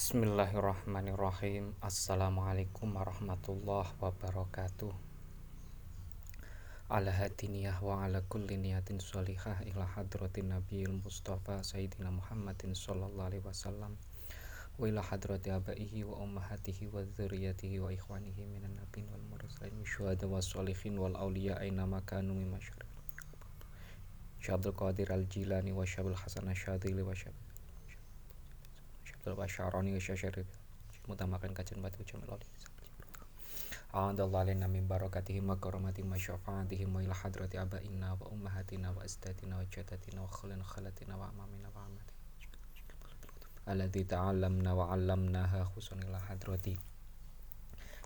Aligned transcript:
Bismillahirrahmanirrahim 0.00 1.76
Assalamualaikum 1.84 2.88
warahmatullahi 2.96 3.92
wabarakatuh 4.00 4.88
Ala 6.88 7.12
hadiniyah 7.12 7.84
wa 7.84 8.08
ala 8.08 8.24
kulli 8.24 8.56
niyatin 8.56 8.96
sholihah 8.96 9.60
ila 9.68 9.84
hadratin 9.84 10.56
nabiyil 10.56 11.04
mustafa 11.04 11.60
sayyidina 11.60 12.08
Muhammadin 12.08 12.72
sallallahu 12.72 13.28
alaihi 13.28 13.44
wasallam 13.44 14.00
wa 14.80 14.88
ila 14.88 15.04
hadrati 15.04 15.52
abaihi 15.52 16.08
wa 16.08 16.16
ummahatihi 16.24 16.88
wa 16.88 17.04
dzurriyyatihi 17.04 17.84
wa 17.84 17.92
ikhwanihi 17.92 18.48
minan 18.48 18.80
nabiyyin 18.80 19.12
wal 19.12 19.20
mursalin 19.28 19.84
syuhada 19.84 20.24
was 20.24 20.48
sholihin 20.48 20.96
wal 20.96 21.12
auliya 21.12 21.60
aina 21.60 21.84
makanu 21.84 22.32
min 22.32 22.48
masyarakat 22.48 22.88
Syabdul 24.40 24.72
Qadir 24.72 25.12
al-Jilani 25.12 25.76
wa 25.76 25.84
Syabil 25.84 26.16
Hasan 26.16 26.48
Asyadili 26.48 27.04
wa 27.04 27.12
Syabil 27.12 27.49
Syabdul 29.30 29.46
Basyarani 29.46 29.94
wa 29.94 30.02
Syasyari 30.02 30.42
Mutamakan 31.06 31.54
kajian 31.54 31.78
batu 31.78 32.02
jamil 32.02 32.34
oli 32.34 32.46
A'adallah 33.94 34.42
lina 34.42 34.66
min 34.66 34.90
barakatihim 34.90 35.46
wa 35.46 35.54
karamati 35.54 36.02
wa 36.02 36.18
syafa'atihim 36.18 36.90
ila 36.90 37.14
hadrati 37.14 37.54
abaina 37.54 38.18
wa 38.18 38.26
ummahatina 38.26 38.90
wa 38.90 39.06
istatina 39.06 39.62
wa 39.62 39.64
jadatina 39.70 40.22
wa 40.22 40.30
khulina 40.30 40.66
khalatina 40.66 41.14
wa 41.14 41.30
amamina 41.30 41.70
wa 41.70 41.86
amatina 41.86 42.18
Alladhi 43.70 44.02
ta'allamna 44.02 44.74
wa 44.74 44.90
'allamnaha 44.90 45.62
khusun 45.70 46.02
ila 46.02 46.18
hadrati. 46.26 46.74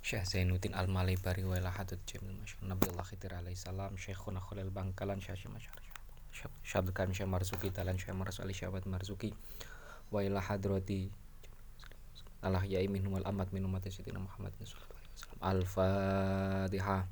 Syekh 0.04 0.28
Zainuddin 0.28 0.76
Al-Malibari 0.76 1.48
wa 1.48 1.56
ila 1.56 1.72
hadrat 1.72 2.04
jamil 2.04 2.36
masyarakat 2.36 2.68
Nabi 2.68 2.84
Allah 2.92 3.06
Khidir 3.08 3.32
alaihi 3.32 3.56
salam 3.56 3.96
Syekhuna 3.96 4.44
Khulil 4.44 4.68
Bangkalan 4.68 5.24
Syekh 5.24 5.48
Masyarakat 5.48 5.88
Syabkan 6.60 7.16
Syekh 7.16 7.32
Marzuki 7.32 7.72
Talan 7.72 7.96
Syekh 7.96 8.12
Maras 8.12 8.44
Ali 8.44 8.52
Syabat 8.52 8.84
Marzuki 8.84 9.32
wa 10.14 10.22
ila 10.22 10.38
hadrati. 10.38 11.10
Allah 12.38 12.62
ya 12.62 12.78
minhum 12.86 13.18
wal 13.18 13.26
amat 13.26 13.50
min 13.50 13.66
umat 13.66 13.82
sayyidina 13.82 14.22
Muhammad 14.22 14.54
Al-Fatihah 15.42 17.02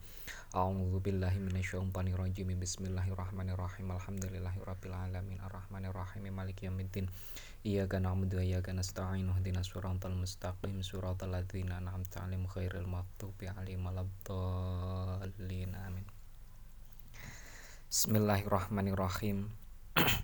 A'udzu 0.53 1.01
billahi 1.01 1.41
minasyaitonir 1.41 2.13
rajim 2.13 2.53
Bismillahirrahmanirrahim. 2.61 3.89
Alhamdulillahi 3.89 4.61
rabbil 4.61 4.93
alamin. 4.93 5.41
Arrahmanir 5.41 5.97
rahim 5.97 6.29
maliki 6.29 6.69
yaumiddin. 6.69 7.09
Iyyaka 7.65 7.97
na'budu 8.05 8.37
wa 8.37 8.45
iyyaka 8.45 8.77
nasta'in. 8.77 9.33
Ihdinas 9.33 9.73
siratal 9.73 10.13
mustaqim. 10.13 10.77
Siratal 10.85 11.33
ladzina 11.33 11.81
an'amta 11.81 12.29
'alaihim 12.29 12.45
ghairil 12.53 12.85
maghdubi 12.85 13.49
'alaihim 13.49 13.81
waladdallin. 13.89 15.73
Amin. 15.73 16.05
Bismillahirrahmanirrahim. 17.89 19.49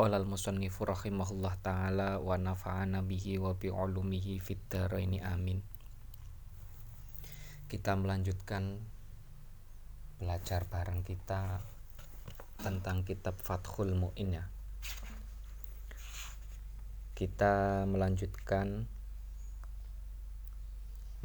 Qala 0.00 0.16
al-musannifu 0.16 0.88
rahimahullah 0.88 1.60
taala 1.60 2.24
wa 2.24 2.32
nafa'ana 2.40 3.04
bihi 3.04 3.36
wa 3.36 3.52
bi 3.52 3.68
ulumihi 3.68 4.40
fid 4.40 4.56
dharaini 4.72 5.20
amin. 5.20 5.60
Kita 7.68 8.00
melanjutkan 8.00 8.80
belajar 10.16 10.64
bareng 10.72 11.04
kita 11.04 11.60
tentang 12.64 13.04
kitab 13.04 13.36
Fathul 13.44 13.92
Mu'in 13.92 14.40
ya. 14.40 14.48
Kita 17.12 17.84
melanjutkan 17.84 18.88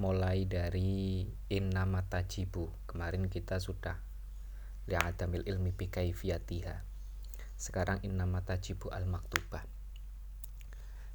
mulai 0.04 0.44
dari 0.52 1.24
Innama 1.48 2.04
Tajibu. 2.04 2.92
Kemarin 2.92 3.32
kita 3.32 3.56
sudah 3.56 3.96
li'adamil 4.92 5.48
ilmi 5.48 5.72
bi 5.72 5.88
kaifiyatiha. 5.88 6.95
Sekarang 7.56 8.04
innama 8.04 8.44
tajibu 8.44 8.92
al 8.92 9.08
maktubah. 9.08 9.64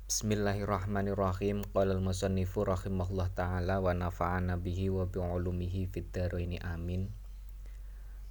Bismillahirrahmanirrahim. 0.09 1.69
Qala 1.69 1.93
al-musannifu 1.95 2.65
rahimahullah 2.65 3.29
taala 3.37 3.85
wa 3.85 3.93
nafa'ana 3.93 4.57
bihi 4.57 4.89
wa 4.89 5.05
bi 5.05 5.21
ulumihi 5.21 5.85
fid 5.93 6.09
dharaini 6.09 6.57
amin. 6.65 7.13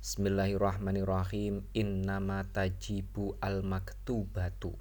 Bismillahirrahmanirrahim. 0.01 1.69
Innama 1.77 2.49
tajibu 2.49 3.37
al 3.37 3.61
maktubatu. 3.61 4.73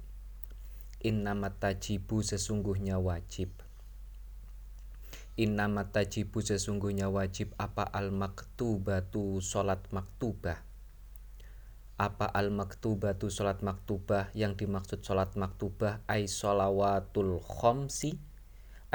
Innama 1.05 1.53
tajibu 1.53 2.25
sesungguhnya 2.25 2.97
wajib 2.97 3.53
Inna 5.39 5.71
tajibu 5.87 6.43
sesungguhnya 6.43 7.07
wajib 7.07 7.55
apa 7.55 7.87
al 7.87 8.11
maktubatu 8.11 9.39
salat 9.39 9.79
maktubah 9.95 10.68
apa 11.99 12.31
al 12.31 12.47
maktubatu 12.55 13.27
salat 13.27 13.59
maktubah? 13.59 14.31
Yang 14.31 14.63
dimaksud 14.63 15.03
salat 15.03 15.35
maktubah 15.35 15.99
ay 16.07 16.31
solawatul 16.31 17.43
khomsi 17.43 18.15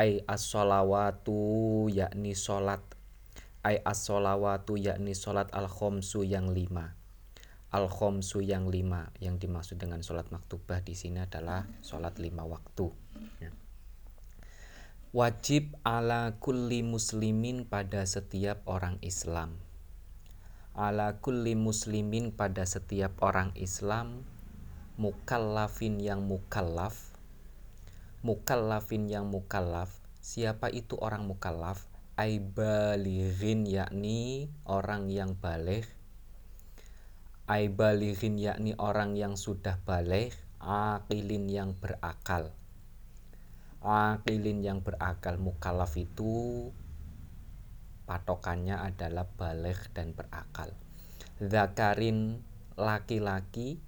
ay 0.00 0.24
as 0.24 0.48
solawatu 0.48 1.86
yakni 1.92 2.32
salat 2.32 2.80
ay 3.60 3.84
as 3.84 4.08
solawatu 4.08 4.80
yakni 4.80 5.12
salat 5.12 5.52
al 5.52 5.68
khomsu 5.68 6.24
yang 6.24 6.48
lima. 6.48 6.96
Al 7.68 7.92
khomsu 7.92 8.40
yang 8.40 8.72
lima 8.72 9.12
yang 9.20 9.36
dimaksud 9.36 9.76
dengan 9.76 10.00
salat 10.00 10.32
maktubah 10.32 10.80
di 10.80 10.96
sini 10.96 11.20
adalah 11.20 11.68
salat 11.84 12.16
lima 12.16 12.48
waktu. 12.48 12.88
Ya. 13.44 13.52
Wajib 15.14 15.78
ala 15.86 16.40
kulli 16.42 16.82
muslimin 16.82 17.68
pada 17.68 18.02
setiap 18.02 18.64
orang 18.66 18.98
Islam. 19.04 19.63
Ala 20.74 21.22
kulli 21.22 21.54
muslimin 21.54 22.34
pada 22.34 22.66
setiap 22.66 23.22
orang 23.22 23.54
Islam 23.54 24.26
mukallafin 24.98 26.02
yang 26.02 26.26
mukallaf 26.26 27.14
mukallafin 28.24 29.04
yang 29.12 29.28
mukallaf. 29.28 29.92
Siapa 30.24 30.72
itu 30.72 30.96
orang 30.96 31.28
mukallaf? 31.28 31.84
Ay 32.16 32.40
balighin 32.40 33.68
yakni 33.68 34.48
orang 34.64 35.12
yang 35.12 35.36
balik. 35.36 35.84
Ay 37.44 37.68
balighin 37.68 38.40
yakni 38.40 38.72
orang 38.80 39.12
yang 39.12 39.36
sudah 39.36 39.76
balik. 39.84 40.32
Akilin 40.56 41.52
yang 41.52 41.76
berakal. 41.76 42.48
Akilin 43.84 44.64
yang 44.64 44.80
berakal 44.80 45.36
mukalaf 45.36 45.92
itu 46.00 46.72
patokannya 48.04 48.80
adalah 48.80 49.26
balik 49.26 49.92
dan 49.96 50.16
berakal. 50.16 50.72
Zakarin 51.40 52.40
laki-laki 52.78 53.82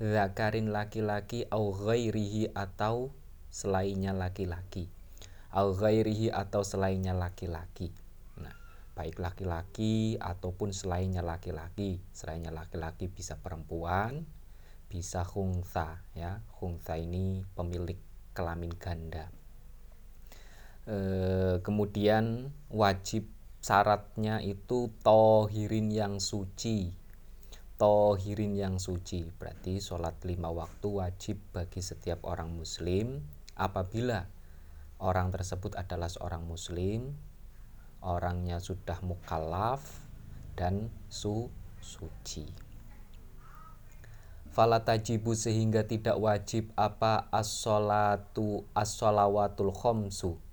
zakarin 0.00 0.72
laki-laki 0.72 1.44
au 1.52 1.76
ghairihi 1.76 2.56
atau 2.56 3.12
selainnya 3.52 4.16
laki-laki. 4.16 4.88
Au 5.52 5.76
ghairihi 5.76 6.32
atau 6.32 6.64
selainnya 6.64 7.12
laki-laki. 7.12 7.92
Nah 8.40 8.56
baik 8.96 9.20
laki-laki 9.20 10.16
ataupun 10.16 10.72
selainnya 10.72 11.20
laki-laki. 11.20 12.00
Selainnya 12.16 12.48
laki-laki 12.48 13.12
bisa 13.12 13.36
perempuan 13.44 14.24
bisa 14.90 15.22
khungsa 15.22 16.02
ya. 16.16 16.40
Khungsa 16.56 16.96
ini 16.96 17.44
pemilik 17.52 18.00
kelamin 18.32 18.72
ganda. 18.80 19.28
E, 20.90 20.98
kemudian 21.62 22.50
wajib 22.66 23.30
syaratnya 23.62 24.42
itu 24.42 24.90
tohirin 25.06 25.86
yang 25.86 26.18
suci. 26.18 26.90
Tohirin 27.78 28.58
yang 28.58 28.82
suci. 28.82 29.22
Berarti 29.30 29.78
sholat 29.78 30.18
lima 30.26 30.50
waktu 30.50 30.90
wajib 30.90 31.38
bagi 31.54 31.78
setiap 31.78 32.26
orang 32.26 32.50
muslim. 32.50 33.22
Apabila 33.54 34.26
orang 34.98 35.30
tersebut 35.30 35.78
adalah 35.78 36.10
seorang 36.10 36.42
muslim, 36.42 37.14
orangnya 38.02 38.58
sudah 38.58 38.98
mukallaf 39.06 39.86
dan 40.58 40.90
su 41.06 41.46
suci. 41.78 42.50
Fala 44.50 44.82
tajibu 44.82 45.38
sehingga 45.38 45.86
tidak 45.86 46.18
wajib 46.18 46.74
apa 46.74 47.30
as-salatu 47.30 48.66
as-salawatul 48.74 49.70
khomsu 49.70 50.49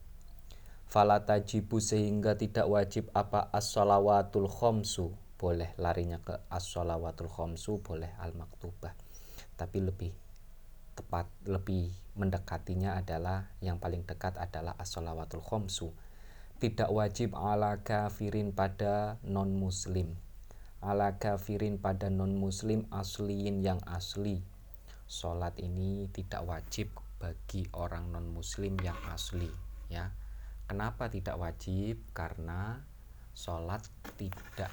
fala 0.88 1.28
tajibu 1.28 1.84
sehingga 1.84 2.40
tidak 2.40 2.68
wajib 2.68 3.12
apa 3.12 3.52
as-salawatul 3.52 4.48
khomsu. 4.48 5.12
Boleh 5.38 5.76
larinya 5.78 6.18
ke 6.18 6.34
as-salawatul 6.50 7.30
khomsu 7.30 7.84
boleh 7.84 8.10
al-maktubah. 8.18 8.96
Tapi 9.54 9.78
lebih 9.84 10.12
tepat 10.98 11.30
lebih 11.46 11.94
mendekatinya 12.18 12.98
adalah 12.98 13.46
yang 13.62 13.78
paling 13.78 14.02
dekat 14.08 14.40
adalah 14.42 14.74
as-salawatul 14.82 15.46
khomsu. 15.46 15.94
Tidak 16.58 16.90
wajib 16.90 17.38
ala 17.38 17.86
kafirin 17.86 18.50
pada 18.50 19.22
non 19.22 19.54
muslim 19.54 20.18
ala 20.82 21.18
kafirin 21.18 21.82
pada 21.82 22.10
non 22.10 22.38
muslim 22.38 22.86
asliin 22.94 23.66
yang 23.66 23.82
asli. 23.86 24.42
Sholat 25.08 25.58
ini 25.62 26.10
tidak 26.12 26.44
wajib 26.44 26.92
bagi 27.18 27.66
orang 27.74 28.14
non 28.14 28.30
muslim 28.30 28.78
yang 28.82 28.98
asli 29.10 29.50
ya 29.88 30.12
kenapa 30.68 31.08
tidak 31.08 31.40
wajib? 31.40 32.04
Karena 32.12 32.84
sholat 33.32 33.82
tidak 34.20 34.70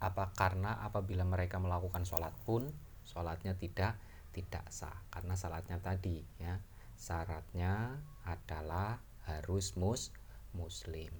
apa 0.00 0.34
karena 0.36 0.84
apabila 0.84 1.24
mereka 1.24 1.56
melakukan 1.56 2.04
sholat 2.04 2.34
pun 2.44 2.68
sholatnya 3.04 3.54
tidak 3.54 4.00
tidak 4.34 4.64
sah. 4.72 5.04
Karena 5.12 5.36
sholatnya 5.36 5.78
tadi 5.78 6.24
ya. 6.40 6.58
Syaratnya 6.94 8.00
adalah 8.24 8.98
harus 9.28 9.76
mus 9.76 10.10
muslim. 10.56 11.12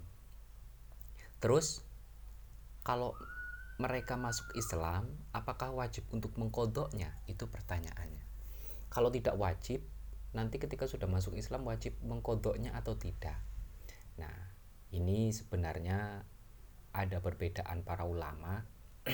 Terus 1.39 1.85
kalau 2.87 3.13
mereka 3.77 4.15
masuk 4.15 4.55
Islam 4.55 5.11
apakah 5.35 5.75
wajib 5.75 6.07
untuk 6.15 6.33
mengkodoknya? 6.39 7.11
Itu 7.27 7.51
pertanyaannya. 7.51 8.23
Kalau 8.89 9.11
tidak 9.11 9.35
wajib 9.35 9.83
nanti 10.35 10.59
ketika 10.59 10.87
sudah 10.87 11.07
masuk 11.11 11.35
Islam 11.39 11.67
wajib 11.67 11.95
mengkodoknya 12.03 12.75
atau 12.75 12.99
tidak 12.99 13.39
nah 14.19 14.55
ini 14.95 15.35
sebenarnya 15.35 16.23
ada 16.95 17.19
perbedaan 17.19 17.83
para 17.83 18.07
ulama. 18.07 18.63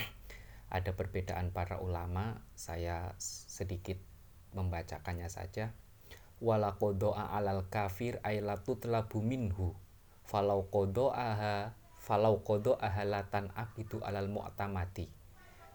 Ada 0.70 0.94
perbedaan 0.94 1.50
para 1.50 1.82
ulama 1.82 2.46
saya 2.54 3.18
sedikit 3.18 3.98
membacakannya 4.54 5.26
saja. 5.26 5.74
Wala 6.38 6.78
kodoa 6.78 7.34
alal 7.34 7.66
kafir 7.66 8.22
ailatutlabu 8.22 9.18
minhu. 9.18 9.74
Falau 10.22 10.70
kodoaha 10.70 11.74
falau 11.98 12.46
kodoaha 12.46 13.02
latan 13.02 13.50
abidu 13.58 13.98
alal 14.06 14.30
mu'tamati. 14.30 15.10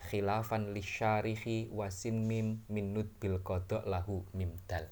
Khilafan 0.07 0.71
lisyarihi 0.71 1.75
wasin 1.75 2.23
mim 2.23 2.63
minut 2.71 3.11
bil 3.19 3.43
kodok 3.43 3.83
lahu 3.83 4.23
mimdal 4.31 4.87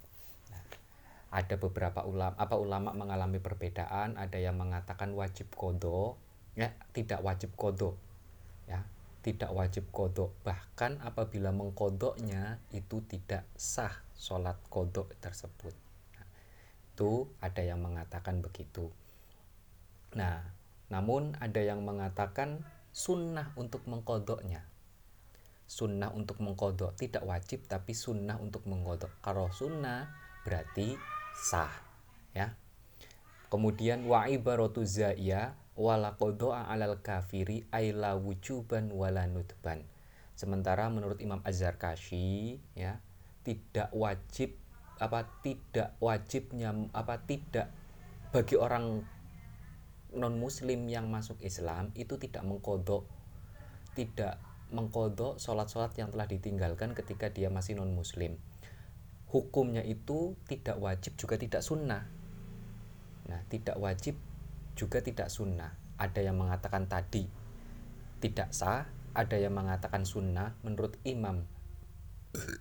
ada 1.34 1.58
beberapa 1.58 2.06
ulama 2.06 2.38
apa 2.38 2.56
ulama 2.62 2.94
mengalami 2.94 3.42
perbedaan 3.42 4.22
ada 4.22 4.38
yang 4.38 4.54
mengatakan 4.54 5.18
wajib 5.18 5.50
kodo 5.58 6.22
ya 6.54 6.70
tidak 6.94 7.26
wajib 7.26 7.58
kodo 7.58 7.98
ya 8.70 8.86
tidak 9.26 9.50
wajib 9.50 9.90
kodok 9.90 10.36
bahkan 10.46 11.02
apabila 11.02 11.50
mengkodoknya 11.50 12.62
itu 12.70 13.02
tidak 13.08 13.48
sah 13.56 14.04
sholat 14.20 14.60
kodok 14.68 15.16
tersebut. 15.24 15.72
Nah, 16.12 16.28
itu 16.92 17.32
ada 17.40 17.64
yang 17.64 17.80
mengatakan 17.80 18.44
begitu. 18.44 18.92
Nah 20.14 20.44
namun 20.92 21.34
ada 21.42 21.58
yang 21.64 21.82
mengatakan 21.82 22.62
sunnah 22.94 23.50
untuk 23.58 23.82
mengkodoknya 23.90 24.62
sunnah 25.66 26.14
untuk 26.14 26.38
mengkodok 26.38 26.94
tidak 26.94 27.26
wajib 27.26 27.66
tapi 27.66 27.98
sunnah 27.98 28.38
untuk 28.38 28.68
mengkodok 28.70 29.10
kalau 29.26 29.50
sunnah 29.50 30.12
berarti 30.46 30.94
sah 31.34 31.74
ya 32.34 32.54
kemudian 33.54 34.06
wa 34.10 34.26
ibaratu 34.26 34.82
za'iyah 34.82 35.54
wala 35.74 36.14
qada'a 36.18 36.70
alal 36.70 37.02
kafiri 37.02 37.66
aila 37.74 38.14
wujuban 38.18 38.94
wala 38.94 39.26
nutban. 39.26 39.82
Sementara 40.34 40.90
menurut 40.90 41.22
Imam 41.22 41.42
Az-Zarkashi 41.46 42.58
ya, 42.74 43.02
tidak 43.46 43.90
wajib 43.94 44.58
apa 45.02 45.26
tidak 45.42 45.98
wajibnya 45.98 46.74
apa 46.94 47.22
tidak 47.26 47.74
bagi 48.30 48.56
orang 48.58 49.02
non 50.14 50.38
muslim 50.38 50.86
yang 50.86 51.10
masuk 51.10 51.42
Islam 51.42 51.90
itu 51.98 52.16
tidak 52.22 52.46
mengkodok 52.46 53.10
tidak 53.98 54.38
mengkodok 54.70 55.42
sholat-sholat 55.42 55.98
yang 55.98 56.14
telah 56.14 56.30
ditinggalkan 56.30 56.94
ketika 56.94 57.34
dia 57.34 57.50
masih 57.50 57.74
non 57.74 57.92
muslim 57.92 58.38
hukumnya 59.34 59.82
itu 59.82 60.38
tidak 60.46 60.78
wajib 60.78 61.18
juga 61.18 61.36
tidak 61.42 61.66
sunnah 61.66 62.06
nah 63.26 63.42
tidak 63.50 63.82
wajib 63.82 64.14
juga 64.74 65.00
tidak 65.02 65.30
sunnah. 65.30 65.74
Ada 65.98 66.26
yang 66.26 66.38
mengatakan 66.38 66.90
tadi 66.90 67.30
tidak 68.20 68.52
sah, 68.52 68.90
ada 69.14 69.38
yang 69.38 69.54
mengatakan 69.54 70.04
sunnah. 70.04 70.58
Menurut 70.66 70.98
Imam 71.06 71.46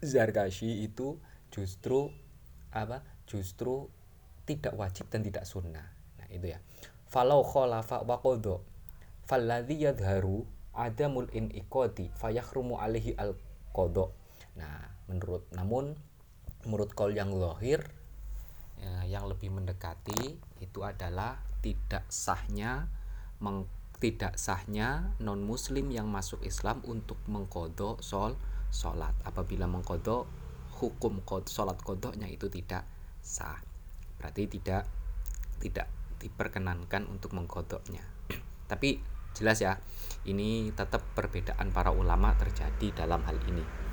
Zargashi 0.05 0.85
itu 0.85 1.17
justru 1.49 2.13
apa? 2.73 3.01
Justru 3.25 3.89
tidak 4.45 4.77
wajib 4.77 5.09
dan 5.09 5.25
tidak 5.25 5.49
sunnah. 5.49 5.87
Nah, 6.21 6.29
itu 6.29 6.53
ya. 6.53 6.61
Falau 7.09 7.45
khalafa 7.45 8.05
wa 8.05 8.21
qadha 8.21 8.57
falladhi 9.29 9.85
yadharu 9.85 10.45
adamul 10.73 11.29
inqadi 11.33 12.13
fayahrumu 12.17 12.77
alaihi 12.81 13.17
al 13.17 13.37
qadha. 13.73 14.13
Nah, 14.57 14.93
menurut 15.09 15.49
namun 15.57 15.97
menurut 16.67 16.95
kol 16.95 17.11
yang 17.15 17.35
lahir 17.35 17.83
ya, 18.79 19.19
yang 19.19 19.25
lebih 19.27 19.51
mendekati 19.51 20.39
itu 20.63 20.81
adalah 20.83 21.43
tidak 21.63 22.07
sahnya 22.11 22.91
meng, 23.43 23.67
tidak 23.99 24.39
sahnya 24.39 25.15
non 25.23 25.43
muslim 25.43 25.91
yang 25.91 26.11
masuk 26.11 26.43
Islam 26.43 26.83
untuk 26.87 27.19
mengkodok 27.31 28.03
sol 28.03 28.35
sholat 28.73 29.13
apabila 29.23 29.69
mengkodok 29.69 30.27
hukum 30.81 31.23
kod, 31.23 31.47
sholat 31.47 31.79
kodoknya 31.79 32.27
itu 32.27 32.51
tidak 32.51 32.83
sah. 33.23 33.61
Berarti 34.19 34.51
tidak 34.51 34.89
tidak 35.63 35.87
diperkenankan 36.19 37.07
untuk 37.07 37.37
mengkodoknya. 37.39 38.03
Tapi 38.71 38.99
jelas 39.37 39.63
ya 39.63 39.79
ini 40.27 40.75
tetap 40.75 41.03
perbedaan 41.15 41.71
para 41.71 41.95
ulama 41.95 42.35
terjadi 42.35 43.05
dalam 43.07 43.23
hal 43.23 43.39
ini 43.47 43.92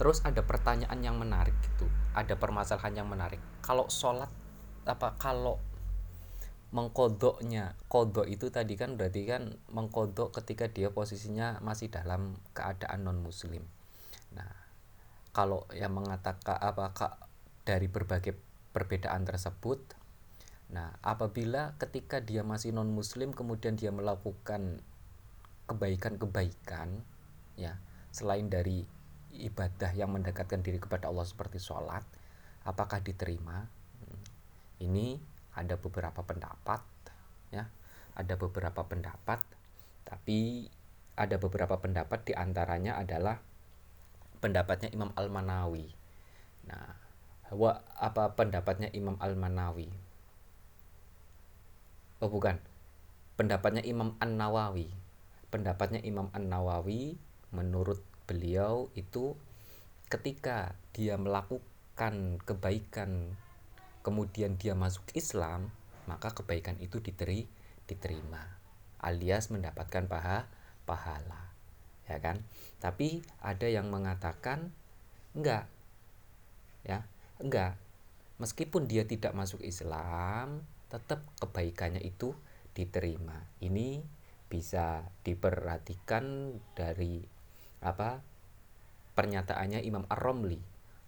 terus 0.00 0.24
ada 0.24 0.40
pertanyaan 0.40 0.96
yang 1.04 1.20
menarik 1.20 1.52
gitu. 1.60 1.84
Ada 2.16 2.40
permasalahan 2.40 3.04
yang 3.04 3.08
menarik. 3.12 3.36
Kalau 3.60 3.92
sholat 3.92 4.32
apa 4.88 5.12
kalau 5.20 5.60
mengkodoknya 6.70 7.74
kodok 7.90 8.30
itu 8.30 8.46
tadi 8.54 8.78
kan 8.78 8.94
berarti 8.94 9.26
kan 9.26 9.58
mengkodok 9.74 10.30
ketika 10.40 10.70
dia 10.70 10.94
posisinya 10.94 11.58
masih 11.66 11.90
dalam 11.90 12.38
keadaan 12.54 13.10
non 13.10 13.18
muslim 13.18 13.66
nah 14.30 14.46
kalau 15.34 15.66
yang 15.74 15.90
mengatakan 15.90 16.54
apa 16.62 16.94
dari 17.66 17.90
berbagai 17.90 18.38
perbedaan 18.70 19.26
tersebut 19.26 19.82
nah 20.70 20.94
apabila 21.02 21.74
ketika 21.82 22.22
dia 22.22 22.46
masih 22.46 22.70
non 22.70 22.94
muslim 22.94 23.34
kemudian 23.34 23.74
dia 23.74 23.90
melakukan 23.90 24.78
kebaikan-kebaikan 25.66 27.02
ya 27.58 27.82
selain 28.14 28.46
dari 28.46 28.86
ibadah 29.34 29.94
yang 29.94 30.10
mendekatkan 30.10 30.60
diri 30.64 30.82
kepada 30.82 31.08
Allah 31.10 31.26
seperti 31.26 31.62
sholat 31.62 32.02
apakah 32.66 33.00
diterima? 33.00 33.64
Hmm. 34.00 34.22
ini 34.82 35.20
ada 35.54 35.76
beberapa 35.76 36.22
pendapat 36.22 36.82
ya. 37.52 37.66
Ada 38.14 38.34
beberapa 38.36 38.84
pendapat 38.84 39.40
tapi 40.04 40.66
ada 41.14 41.36
beberapa 41.38 41.78
pendapat 41.78 42.26
di 42.26 42.32
antaranya 42.34 42.98
adalah 42.98 43.38
pendapatnya 44.42 44.90
Imam 44.90 45.12
Al 45.14 45.28
Manawi 45.30 45.86
nah 46.66 46.96
wa, 47.54 47.82
apa 47.96 48.34
pendapatnya 48.34 48.90
Imam 48.92 49.16
Al 49.20 49.36
Manawi 49.38 49.88
oh 52.20 52.28
bukan. 52.28 52.60
Pendapatnya 53.40 53.80
Imam 53.88 54.12
An 54.20 54.36
Nawawi 54.36 54.92
pendapatnya 55.48 56.04
Imam 56.04 56.28
An 56.36 56.52
Nawawi 56.52 57.16
menurut 57.56 58.04
beliau 58.30 58.86
itu 58.94 59.34
ketika 60.06 60.78
dia 60.94 61.18
melakukan 61.18 62.38
kebaikan 62.46 63.34
kemudian 64.06 64.54
dia 64.54 64.78
masuk 64.78 65.02
Islam 65.18 65.74
maka 66.06 66.30
kebaikan 66.30 66.78
itu 66.78 67.02
diteri, 67.02 67.50
diterima 67.90 68.46
alias 69.02 69.50
mendapatkan 69.50 70.06
paha 70.06 70.46
pahala 70.86 71.50
ya 72.10 72.18
kan? 72.18 72.42
Tapi 72.82 73.22
ada 73.38 73.70
yang 73.70 73.86
mengatakan 73.86 74.74
enggak. 75.38 75.70
Ya 76.82 77.06
enggak. 77.38 77.78
Meskipun 78.42 78.90
dia 78.90 79.06
tidak 79.06 79.30
masuk 79.38 79.62
Islam 79.62 80.66
tetap 80.90 81.22
kebaikannya 81.38 82.02
itu 82.02 82.34
diterima. 82.74 83.46
Ini 83.62 84.02
bisa 84.50 85.06
diperhatikan 85.22 86.58
dari 86.74 87.22
apa? 87.80 88.20
Pernyataannya 89.16 89.80
Imam 89.84 90.04
Ar-Romli. 90.08 90.60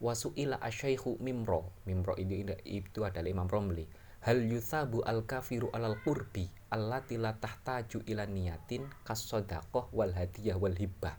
Wasu'ila 0.02 0.59
asyaikhu 0.59 1.23
mimro. 1.23 1.71
Mimro 1.87 2.19
ini 2.19 2.43
itu 2.67 3.07
adalah 3.07 3.31
Imam 3.31 3.47
Romli. 3.47 3.87
Hal 4.23 4.38
yuthabu 4.43 5.02
al 5.02 5.26
kafiru 5.26 5.71
alal 5.75 5.99
qurbi 6.02 6.47
allati 6.71 7.19
la 7.19 7.35
tahtaju 7.35 8.07
ila 8.07 8.23
niyatin 8.26 8.87
kasodaqoh 9.02 9.91
wal 9.91 10.14
hadiyah 10.14 10.59
wal 10.59 10.75
hibbah. 10.75 11.14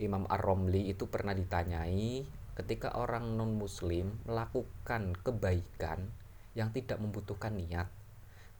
Imam 0.00 0.24
Ar-Romli 0.28 0.88
itu 0.88 1.08
pernah 1.08 1.36
ditanyai 1.36 2.24
ketika 2.56 2.96
orang 2.96 3.36
non 3.36 3.56
muslim 3.56 4.16
melakukan 4.24 5.16
kebaikan 5.20 6.08
yang 6.52 6.72
tidak 6.72 7.00
membutuhkan 7.00 7.56
niat 7.56 7.88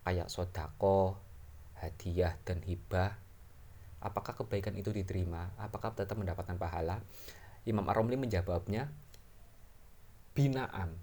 kayak 0.05 0.29
sodako, 0.29 1.17
hadiah 1.79 2.37
dan 2.45 2.61
hibah 2.65 3.17
apakah 4.03 4.35
kebaikan 4.35 4.75
itu 4.75 4.91
diterima? 4.91 5.55
Apakah 5.57 5.95
tetap 5.95 6.19
mendapatkan 6.19 6.59
pahala? 6.59 7.01
Imam 7.63 7.87
Ar-Romli 7.87 8.19
menjawabnya 8.19 8.91
binaan. 10.35 10.99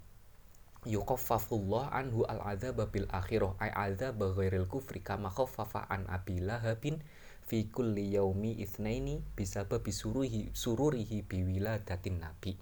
Yukaffafullah 0.88 1.92
anhu 1.92 2.24
al 2.28 2.44
adzab 2.44 2.84
bil 2.92 3.08
akhirah. 3.12 3.56
Ay 3.60 3.72
adzab 3.72 4.20
ghairil 4.20 4.68
kufri 4.68 5.00
kama 5.00 5.32
khaffafa 5.32 5.88
an 5.88 6.08
abi 6.12 6.44
lahabin 6.44 7.00
fi 7.48 7.68
kulli 7.68 8.14
yaumi 8.14 8.60
itsnaini 8.62 9.24
bisa 9.36 9.66
babi 9.66 9.92
suruhi 9.92 10.52
sururihi 10.52 11.24
biwiladatin 11.26 12.22
nabi. 12.22 12.56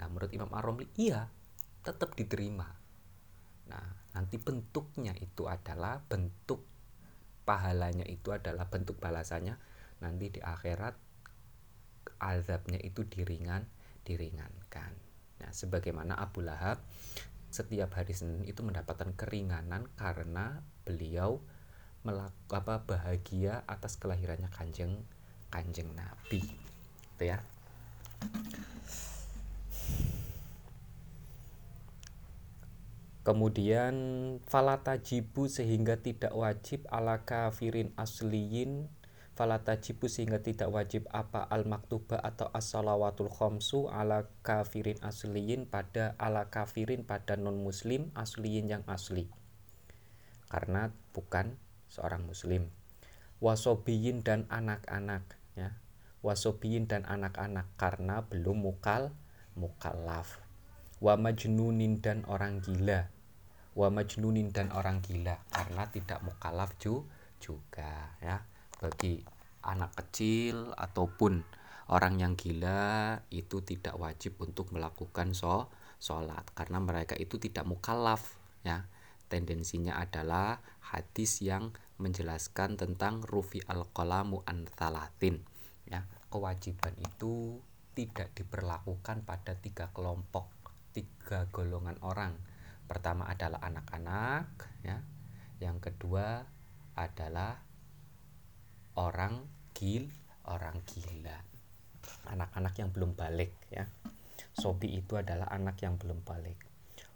Nah 0.00 0.06
menurut 0.08 0.30
Imam 0.32 0.48
Ar-Romli 0.52 0.88
iya 0.96 1.28
tetap 1.84 2.16
diterima. 2.16 2.68
Nah 3.68 3.84
nanti 4.16 4.40
bentuknya 4.40 5.12
itu 5.20 5.44
adalah 5.44 6.00
bentuk 6.08 6.64
pahalanya 7.48 8.04
itu 8.04 8.28
adalah 8.28 8.68
bentuk 8.68 9.00
balasannya 9.00 9.56
nanti 9.98 10.30
di 10.30 10.40
akhirat 10.42 10.94
azabnya 12.18 12.78
itu 12.82 13.06
diringan 13.06 13.66
diringankan. 14.02 14.92
Nah 15.38 15.50
sebagaimana 15.52 16.18
Abu 16.18 16.42
Lahab 16.42 16.82
setiap 17.48 17.96
hari 17.96 18.12
Senin 18.12 18.44
itu 18.44 18.60
mendapatkan 18.60 19.14
keringanan 19.16 19.88
karena 19.96 20.60
beliau 20.84 21.40
melak 22.06 22.34
apa 22.52 22.84
bahagia 22.86 23.64
atas 23.66 23.98
kelahirannya 23.98 24.48
kanjeng 24.52 25.02
kanjeng 25.50 25.90
Nabi 25.96 26.44
itu 27.18 27.24
ya. 27.26 27.42
Kemudian 33.26 33.94
falatajibu 34.48 35.52
sehingga 35.52 36.00
tidak 36.00 36.32
wajib 36.32 36.88
ala 36.88 37.28
kafirin 37.28 37.92
asliyin 38.00 38.88
falatajibu 39.38 40.10
sehingga 40.10 40.42
tidak 40.42 40.66
wajib 40.74 41.06
apa 41.14 41.46
al 41.46 41.62
maktuba 41.62 42.18
atau 42.18 42.50
as 42.50 42.74
salawatul 42.74 43.30
khomsu 43.30 43.86
ala 43.86 44.26
kafirin 44.42 44.98
asliyin 44.98 45.70
pada 45.70 46.18
ala 46.18 46.50
kafirin 46.50 47.06
pada 47.06 47.38
non 47.38 47.62
muslim 47.62 48.10
asliyin 48.18 48.66
yang 48.66 48.82
asli. 48.90 49.30
Karena 50.50 50.90
bukan 51.14 51.54
seorang 51.86 52.26
muslim. 52.26 52.66
Wasobiyin 53.38 54.26
dan 54.26 54.50
anak-anak 54.50 55.22
ya. 55.54 55.78
Wasobiyin 56.26 56.90
dan 56.90 57.06
anak-anak 57.06 57.70
karena 57.78 58.26
belum 58.26 58.66
mukal 58.66 59.14
mukallaf. 59.54 60.42
Wa 60.98 61.14
majnunin 61.14 62.02
dan 62.02 62.26
orang 62.26 62.58
gila. 62.58 63.06
Wa 63.78 63.86
majnunin 63.86 64.50
dan 64.50 64.74
orang 64.74 64.98
gila 64.98 65.38
karena 65.54 65.86
tidak 65.94 66.26
mukallaf 66.26 66.74
ju 66.82 67.06
juga 67.38 68.18
ya 68.18 68.42
bagi 68.78 69.20
anak 69.66 69.94
kecil 69.98 70.72
ataupun 70.78 71.42
orang 71.90 72.20
yang 72.22 72.32
gila 72.38 73.18
itu 73.28 73.60
tidak 73.64 73.98
wajib 73.98 74.38
untuk 74.40 74.70
melakukan 74.72 75.34
so 75.34 75.68
sholat. 75.98 76.46
Karena 76.54 76.78
mereka 76.78 77.18
itu 77.18 77.36
tidak 77.42 77.66
mukallaf 77.66 78.38
ya. 78.62 78.86
Tendensinya 79.28 80.00
adalah 80.00 80.56
hadis 80.80 81.44
yang 81.44 81.76
menjelaskan 82.00 82.80
tentang 82.80 83.20
rufi 83.20 83.60
al 83.68 83.84
qalamu 83.92 84.40
an 84.48 84.64
thalatin 84.78 85.44
ya. 85.84 86.06
Kewajiban 86.32 86.96
itu 86.96 87.60
tidak 87.92 88.32
diperlakukan 88.32 89.26
pada 89.26 89.58
tiga 89.58 89.90
kelompok 89.92 90.48
tiga 90.96 91.50
golongan 91.52 91.98
orang. 92.00 92.32
Pertama 92.88 93.28
adalah 93.28 93.60
anak-anak 93.60 94.48
ya. 94.80 95.04
Yang 95.60 95.92
kedua 95.92 96.46
adalah 96.96 97.67
orang 98.98 99.46
gil 99.78 100.10
orang 100.50 100.82
gila. 100.90 101.38
Anak-anak 102.34 102.74
yang 102.82 102.90
belum 102.90 103.14
balik 103.14 103.54
ya. 103.70 103.86
Sobi 104.58 104.98
itu 104.98 105.14
adalah 105.14 105.46
anak 105.54 105.78
yang 105.84 105.94
belum 106.00 106.26
balik. 106.26 106.58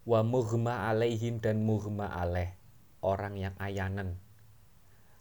Wa 0.07 0.23
mughma 0.23 0.87
alaihim 0.87 1.43
dan 1.43 1.67
mughma 1.67 2.15
alaih 2.15 2.55
orang 3.03 3.35
yang 3.35 3.55
ayanan. 3.59 4.15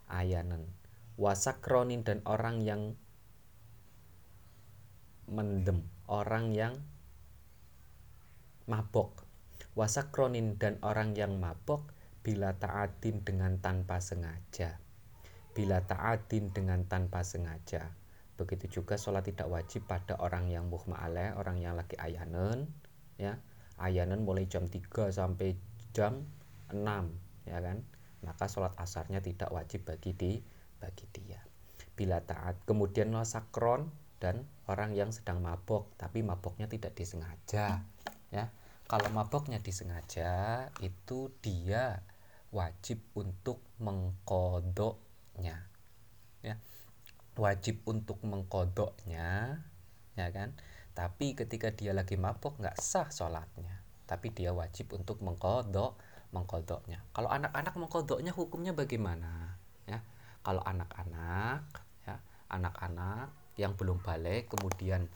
Ayanan. 0.06 0.70
Wasakronin 1.18 2.06
dan 2.06 2.22
orang 2.28 2.62
yang 2.62 2.94
mendem. 5.26 5.82
Orang 6.06 6.54
yang 6.54 6.78
mabok. 8.70 9.24
Wasakronin 9.74 10.60
dan 10.60 10.76
orang 10.84 11.16
yang 11.16 11.40
mabok 11.40 11.90
bila 12.22 12.54
taatin 12.54 13.24
dengan 13.26 13.58
tanpa 13.58 13.98
sengaja 13.98 14.78
bila 15.52 15.84
taatin 15.84 16.48
dengan 16.52 16.88
tanpa 16.88 17.20
sengaja. 17.24 17.92
Begitu 18.40 18.80
juga 18.80 18.96
sholat 18.96 19.28
tidak 19.28 19.52
wajib 19.52 19.84
pada 19.84 20.16
orang 20.18 20.48
yang 20.48 20.66
muhma 20.72 20.98
alaih 21.04 21.36
orang 21.36 21.60
yang 21.60 21.76
lagi 21.76 21.94
ayanan 22.00 22.68
ya. 23.20 23.36
Ayanan 23.76 24.24
mulai 24.24 24.48
jam 24.48 24.68
3 24.68 25.12
sampai 25.12 25.56
jam 25.92 26.24
6 26.72 26.80
ya 27.44 27.58
kan? 27.60 27.84
Maka 28.24 28.44
sholat 28.48 28.72
asarnya 28.80 29.20
tidak 29.20 29.52
wajib 29.52 29.84
bagi 29.84 30.16
di 30.16 30.32
bagi 30.80 31.06
dia. 31.12 31.38
Bila 31.92 32.24
taat 32.24 32.64
kemudian 32.64 33.12
sakron 33.28 33.92
dan 34.16 34.48
orang 34.66 34.96
yang 34.96 35.12
sedang 35.12 35.44
mabok 35.44 35.92
tapi 36.00 36.24
maboknya 36.24 36.66
tidak 36.66 36.96
disengaja 36.96 37.84
ya. 38.32 38.44
Kalau 38.88 39.08
maboknya 39.12 39.60
disengaja 39.60 40.68
itu 40.80 41.32
dia 41.40 42.00
wajib 42.52 43.00
untuk 43.16 43.64
mengkodoknya 45.32 45.56
ya. 46.44 46.56
Wajib 47.32 47.80
untuk 47.88 48.20
mengkodoknya 48.20 49.60
ya 50.12 50.26
kan? 50.28 50.52
Tapi 50.92 51.32
ketika 51.32 51.72
dia 51.72 51.96
lagi 51.96 52.20
mabok 52.20 52.60
nggak 52.60 52.76
sah 52.76 53.08
sholatnya. 53.08 53.80
Tapi 54.04 54.28
dia 54.36 54.52
wajib 54.52 54.92
untuk 54.92 55.24
mengkodok 55.24 55.96
mengkodoknya. 56.36 57.00
Kalau 57.16 57.32
anak-anak 57.32 57.72
mengkodoknya 57.80 58.36
hukumnya 58.36 58.76
bagaimana? 58.76 59.56
Ya 59.88 60.04
kalau 60.44 60.60
anak-anak 60.66 61.64
ya 62.04 62.20
anak-anak 62.50 63.32
yang 63.56 63.72
belum 63.78 64.02
balik 64.04 64.52
kemudian 64.52 65.08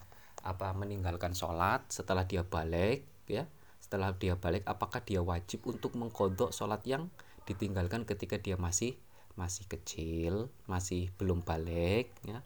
apa 0.47 0.71
meninggalkan 0.73 1.35
sholat 1.35 1.83
setelah 1.91 2.23
dia 2.25 2.47
balik 2.47 3.05
ya 3.27 3.45
setelah 3.83 4.15
dia 4.15 4.39
balik 4.39 4.63
apakah 4.65 5.03
dia 5.03 5.19
wajib 5.19 5.67
untuk 5.67 5.99
mengkodok 5.99 6.55
sholat 6.55 6.81
yang 6.87 7.11
ditinggalkan 7.47 8.07
ketika 8.07 8.39
dia 8.39 8.55
masih 8.55 8.99
masih 9.37 9.69
kecil 9.69 10.49
masih 10.65 11.13
belum 11.21 11.45
balik 11.45 12.09
ya. 12.25 12.41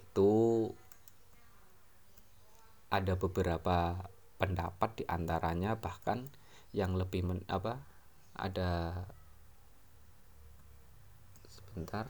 Itu 0.00 0.32
ada 2.90 3.14
beberapa 3.14 4.08
pendapat 4.40 4.90
di 4.98 5.04
antaranya 5.06 5.78
bahkan 5.78 6.26
yang 6.72 6.96
lebih 6.96 7.22
men, 7.22 7.40
apa 7.46 7.78
ada 8.34 9.04
sebentar. 11.46 12.08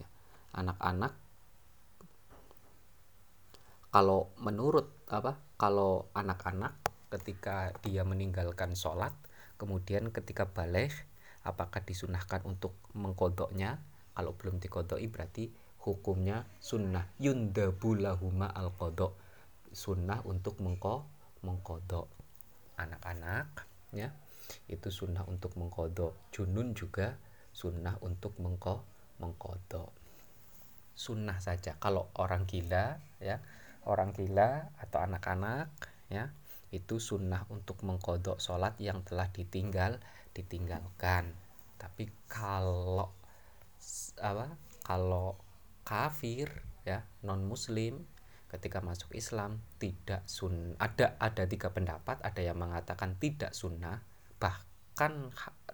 Ya, 0.00 0.08
anak-anak 0.56 1.12
kalau 3.90 4.32
menurut 4.40 4.88
apa 5.10 5.36
kalau 5.60 6.08
anak-anak 6.16 6.79
ketika 7.10 7.74
dia 7.82 8.06
meninggalkan 8.06 8.78
sholat 8.78 9.12
kemudian 9.60 10.08
ketika 10.14 10.48
balik 10.48 10.94
apakah 11.44 11.80
disunahkan 11.84 12.44
untuk 12.44 12.76
mengkodoknya? 12.92 13.80
Kalau 14.16 14.36
belum 14.36 14.60
dikodoi 14.60 15.08
berarti 15.08 15.48
hukumnya 15.80 16.44
sunnah. 16.60 17.08
Yundabulahuma 17.16 18.52
al 18.52 18.72
kodok 18.76 19.16
sunnah 19.72 20.20
untuk 20.28 20.60
mengko 20.60 21.08
mengkodok 21.40 22.08
anak-anak 22.76 23.64
ya. 23.96 24.12
Itu 24.68 24.92
sunnah 24.92 25.24
untuk 25.24 25.56
mengkodok 25.56 26.32
junun 26.34 26.76
juga 26.76 27.16
sunnah 27.56 27.96
untuk 28.04 28.36
mengko 28.42 28.84
mengkodok. 29.22 29.88
Sunnah 30.92 31.40
saja. 31.40 31.80
Kalau 31.80 32.12
orang 32.20 32.44
gila 32.44 33.00
ya 33.22 33.40
orang 33.88 34.12
gila 34.12 34.68
atau 34.76 35.00
anak-anak 35.00 35.72
ya 36.12 36.28
itu 36.70 37.02
sunnah 37.02 37.46
untuk 37.50 37.82
mengkodok 37.82 38.38
sholat 38.38 38.78
yang 38.78 39.02
telah 39.02 39.26
ditinggal 39.30 39.98
ditinggalkan. 40.30 41.34
Tapi 41.76 42.06
kalau 42.30 43.10
apa 44.20 44.54
kalau 44.86 45.34
kafir 45.82 46.62
ya 46.86 47.02
non 47.26 47.42
muslim 47.42 48.04
ketika 48.50 48.82
masuk 48.82 49.14
Islam 49.16 49.62
tidak 49.78 50.26
sun 50.28 50.74
ada 50.78 51.16
ada 51.18 51.46
tiga 51.46 51.70
pendapat 51.70 52.20
ada 52.20 52.40
yang 52.42 52.58
mengatakan 52.58 53.16
tidak 53.18 53.54
sunnah 53.54 54.02
bahkan 54.38 55.30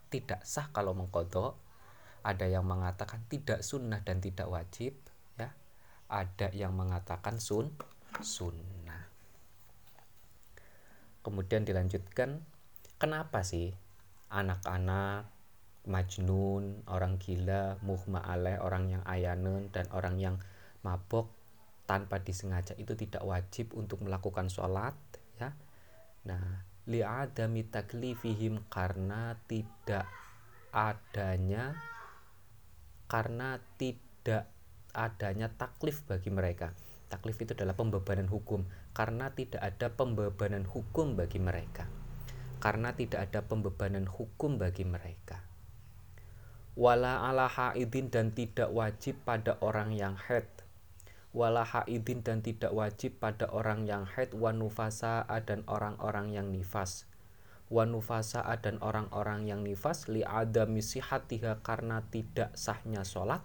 tidak 0.08 0.40
sah 0.46 0.70
kalau 0.72 0.96
mengkodok. 0.96 1.58
Ada 2.26 2.50
yang 2.50 2.66
mengatakan 2.66 3.22
tidak 3.30 3.62
sunnah 3.62 4.02
dan 4.02 4.18
tidak 4.18 4.50
wajib 4.50 4.98
ya. 5.38 5.54
Ada 6.10 6.50
yang 6.50 6.74
mengatakan 6.74 7.38
sun 7.38 7.70
sunnah 8.18 8.75
kemudian 11.26 11.66
dilanjutkan 11.66 12.38
kenapa 13.02 13.42
sih 13.42 13.74
anak-anak 14.30 15.26
majnun, 15.86 16.86
orang 16.86 17.18
gila, 17.18 17.82
muhma 17.82 18.22
aleh, 18.22 18.62
orang 18.62 18.94
yang 18.94 19.02
ayanen 19.02 19.70
dan 19.74 19.90
orang 19.90 20.22
yang 20.22 20.38
mabok 20.86 21.30
tanpa 21.86 22.22
disengaja 22.22 22.78
itu 22.78 22.94
tidak 22.94 23.22
wajib 23.26 23.74
untuk 23.74 24.02
melakukan 24.02 24.46
sholat 24.50 24.94
ya. 25.38 25.54
Nah, 26.26 26.66
li'adami 26.86 27.66
taklifihim 27.66 28.62
karena 28.70 29.34
tidak 29.50 30.06
adanya 30.70 31.74
karena 33.06 33.58
tidak 33.78 34.50
adanya 34.90 35.46
taklif 35.54 36.02
bagi 36.06 36.30
mereka 36.34 36.74
taklif 37.06 37.38
itu 37.38 37.54
adalah 37.54 37.78
pembebanan 37.78 38.26
hukum 38.26 38.66
karena 38.96 39.28
tidak 39.28 39.60
ada 39.60 39.92
pembebanan 39.92 40.64
hukum 40.64 41.20
bagi 41.20 41.36
mereka. 41.36 41.84
Karena 42.56 42.96
tidak 42.96 43.28
ada 43.28 43.44
pembebanan 43.44 44.08
hukum 44.08 44.56
bagi 44.56 44.88
mereka. 44.88 45.44
Wala 46.80 47.28
ala 47.28 47.44
haidin 47.44 48.08
dan 48.08 48.32
tidak 48.32 48.72
wajib 48.72 49.20
pada 49.28 49.60
orang 49.60 49.92
yang 49.92 50.16
haid. 50.16 50.48
Wala 51.36 51.68
haidin 51.68 52.24
dan 52.24 52.40
tidak 52.40 52.72
wajib 52.72 53.20
pada 53.20 53.52
orang 53.52 53.84
yang 53.84 54.08
haid. 54.08 54.32
Wa 54.32 54.56
nufasa 54.56 55.28
dan 55.44 55.68
orang-orang 55.68 56.32
yang 56.32 56.48
nifas. 56.48 57.04
Wa 57.68 57.84
nufasa 57.84 58.40
dan 58.64 58.80
orang-orang 58.80 59.44
yang 59.44 59.60
nifas. 59.60 60.08
Li 60.08 60.24
adami 60.24 60.80
sihatiha 60.80 61.60
karena 61.60 62.00
tidak 62.08 62.56
sahnya 62.56 63.04
sholat. 63.04 63.44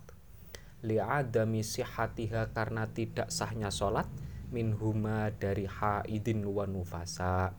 Li 0.79 0.96
adami 0.96 1.60
sihatiha 1.60 2.55
karena 2.55 2.88
tidak 2.88 3.27
sahnya 3.36 3.67
sholat 3.67 4.08
minhuma 4.51 5.31
dari 5.31 5.65
haidin 5.65 6.43
wa 6.43 6.67
nufasa. 6.67 7.55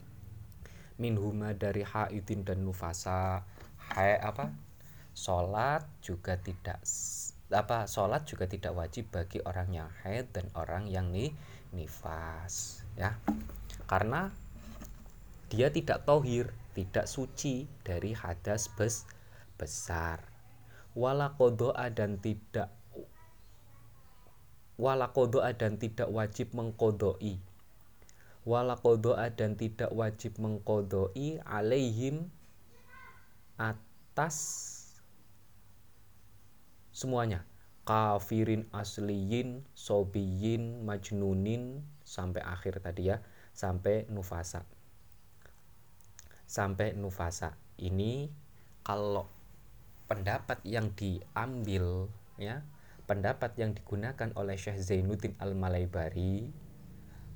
Minhuma 1.01 1.57
dari 1.57 1.83
haidin 1.83 2.45
dan 2.45 2.63
nufasa. 2.63 3.43
Hai 3.81 4.21
apa? 4.21 4.53
Sholat 5.17 5.85
juga 6.05 6.37
tidak 6.41 6.81
apa 7.53 7.85
sholat 7.85 8.25
juga 8.25 8.49
tidak 8.49 8.73
wajib 8.73 9.13
bagi 9.13 9.37
orang 9.45 9.69
yang 9.77 9.91
haid 10.01 10.33
dan 10.33 10.49
orang 10.57 10.89
yang 10.89 11.13
nih 11.13 11.33
nifas 11.77 12.81
ya. 12.97 13.17
Karena 13.85 14.33
dia 15.53 15.69
tidak 15.69 16.09
tohir 16.09 16.49
tidak 16.73 17.05
suci 17.05 17.69
dari 17.85 18.17
hadas 18.17 18.73
bes 18.73 19.05
besar. 19.61 20.25
Wala 20.97 21.37
kodoa 21.37 21.89
dan 21.93 22.21
tidak 22.21 22.73
wala 24.83 25.15
kodoa 25.15 25.55
dan 25.55 25.79
tidak 25.79 26.11
wajib 26.11 26.51
mengkodoi 26.59 27.39
wala 28.43 28.75
kodoa 28.75 29.31
dan 29.31 29.55
tidak 29.55 29.95
wajib 29.95 30.35
mengkodoi 30.43 31.39
alaihim 31.47 32.27
atas 33.55 34.37
semuanya. 36.91 37.47
Kafirin 37.83 38.71
asliyin 38.71 39.67
sobiyin 39.75 40.87
majnunin 40.87 41.83
sampai 42.07 42.39
akhir 42.43 42.79
tadi 42.79 43.11
ya. 43.11 43.19
Sampai 43.51 44.07
nufasa. 44.07 44.63
Sampai 46.47 46.95
nufasa. 46.95 47.59
Ini 47.75 48.31
kalau 48.87 49.27
pendapat 50.07 50.63
yang 50.63 50.95
diambil 50.95 52.07
ya 52.39 52.63
pendapat 53.07 53.59
yang 53.59 53.75
digunakan 53.75 54.31
oleh 54.39 54.55
Syekh 54.55 54.79
Zainuddin 54.81 55.35
Al-Malaibari 55.39 56.51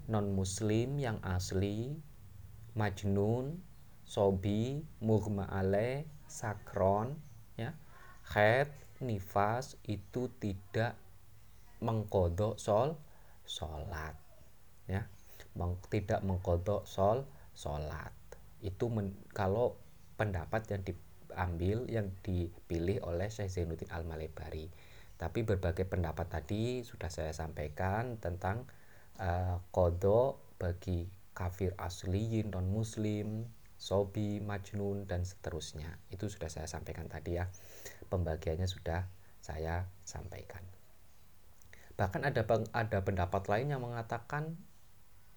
non 0.06 0.30
muslim 0.30 1.02
yang 1.02 1.18
asli 1.26 1.99
majnun 2.78 3.58
sobi 4.06 4.87
mughma 5.02 5.50
ale 5.50 6.06
sakron 6.30 7.18
ya 7.58 7.75
khed 8.23 8.70
nifas 9.02 9.75
itu 9.90 10.30
tidak 10.38 10.94
mengkodok 11.82 12.56
sol 12.56 12.96
sholat 13.44 14.14
ya. 14.87 15.04
Meng, 15.56 15.80
tidak 15.88 16.20
mengkodok 16.20 16.85
sol 16.85 17.25
sholat 17.56 18.12
itu 18.61 18.88
men, 18.92 19.12
kalau 19.32 19.76
pendapat 20.16 20.64
yang 20.68 20.82
diambil 20.85 21.78
yang 21.88 22.08
dipilih 22.25 23.00
oleh 23.04 23.28
Syekh 23.28 23.52
Zainuddin 23.52 23.88
Al 23.92 24.04
Malebari 24.04 24.68
tapi 25.16 25.44
berbagai 25.44 25.88
pendapat 25.88 26.28
tadi 26.28 26.85
sudah 26.85 27.08
saya 27.08 27.32
sampaikan 27.32 28.20
tentang 28.20 28.68
uh, 29.16 29.61
kodok 29.73 30.56
bagi 30.61 31.08
kafir 31.36 31.73
asliyin 31.76 32.52
non 32.52 32.69
muslim 32.69 33.49
sobi 33.76 34.40
majnun 34.40 35.04
dan 35.04 35.25
seterusnya 35.25 36.00
itu 36.08 36.28
sudah 36.32 36.49
saya 36.49 36.64
sampaikan 36.64 37.08
tadi 37.08 37.36
ya 37.36 37.45
pembagiannya 38.08 38.69
sudah 38.69 39.04
saya 39.47 39.86
sampaikan. 40.02 40.62
Bahkan 41.97 42.26
ada 42.26 42.43
ada 42.75 42.99
pendapat 43.00 43.47
lain 43.47 43.73
yang 43.73 43.82
mengatakan 43.86 44.58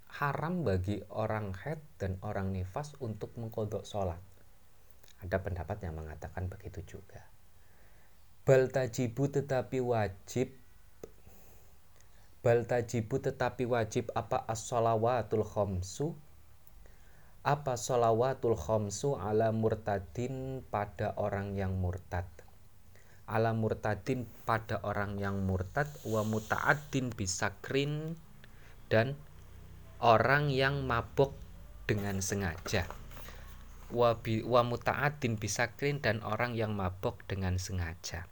haram 0.09 0.65
bagi 0.65 1.05
orang 1.13 1.53
head 1.61 1.77
dan 2.01 2.17
orang 2.25 2.49
nifas 2.49 2.97
untuk 2.97 3.31
mengkodok 3.37 3.85
sholat. 3.85 4.19
Ada 5.21 5.39
pendapat 5.39 5.77
yang 5.85 5.99
mengatakan 5.99 6.49
begitu 6.49 6.97
juga. 6.97 7.21
Bal 8.49 8.65
tajibu 8.65 9.29
tetapi 9.29 9.77
wajib. 9.77 10.49
Bal 12.41 12.65
tajibu 12.65 13.21
tetapi 13.21 13.69
wajib 13.69 14.09
apa 14.17 14.41
as-sholawatul 14.49 15.45
khomsu 15.45 16.17
Apa 17.45 17.77
sholawatul 17.77 18.57
khomsu 18.57 19.21
ala 19.21 19.53
murtadin 19.53 20.65
pada 20.65 21.13
orang 21.21 21.53
yang 21.53 21.77
murtad? 21.77 22.25
Ala 23.29 23.53
murtadin 23.53 24.25
pada 24.49 24.81
orang 24.81 25.21
yang 25.21 25.45
murtad 25.45 25.85
wa 26.09 26.25
muta'addin 26.25 27.13
bisakrin 27.13 28.17
dan 28.89 29.13
orang 30.01 30.49
yang 30.49 30.89
mabuk 30.89 31.37
dengan 31.85 32.17
sengaja. 32.17 32.89
Wa, 33.93 34.17
bi, 34.17 34.41
wa 34.41 34.65
muta'addin 34.65 35.37
bisakrin 35.37 36.01
dan 36.01 36.25
orang 36.25 36.57
yang 36.57 36.73
mabuk 36.73 37.21
dengan 37.29 37.61
sengaja 37.61 38.25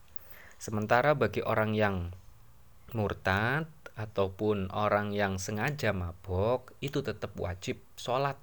sementara 0.57 1.13
bagi 1.13 1.45
orang 1.45 1.77
yang 1.77 2.09
murtad 2.97 3.69
ataupun 3.97 4.69
orang 4.73 5.09
yang 5.09 5.41
sengaja 5.41 5.89
mabuk 5.93 6.73
itu 6.81 7.01
tetap 7.01 7.33
wajib 7.37 7.81
sholat. 7.97 8.37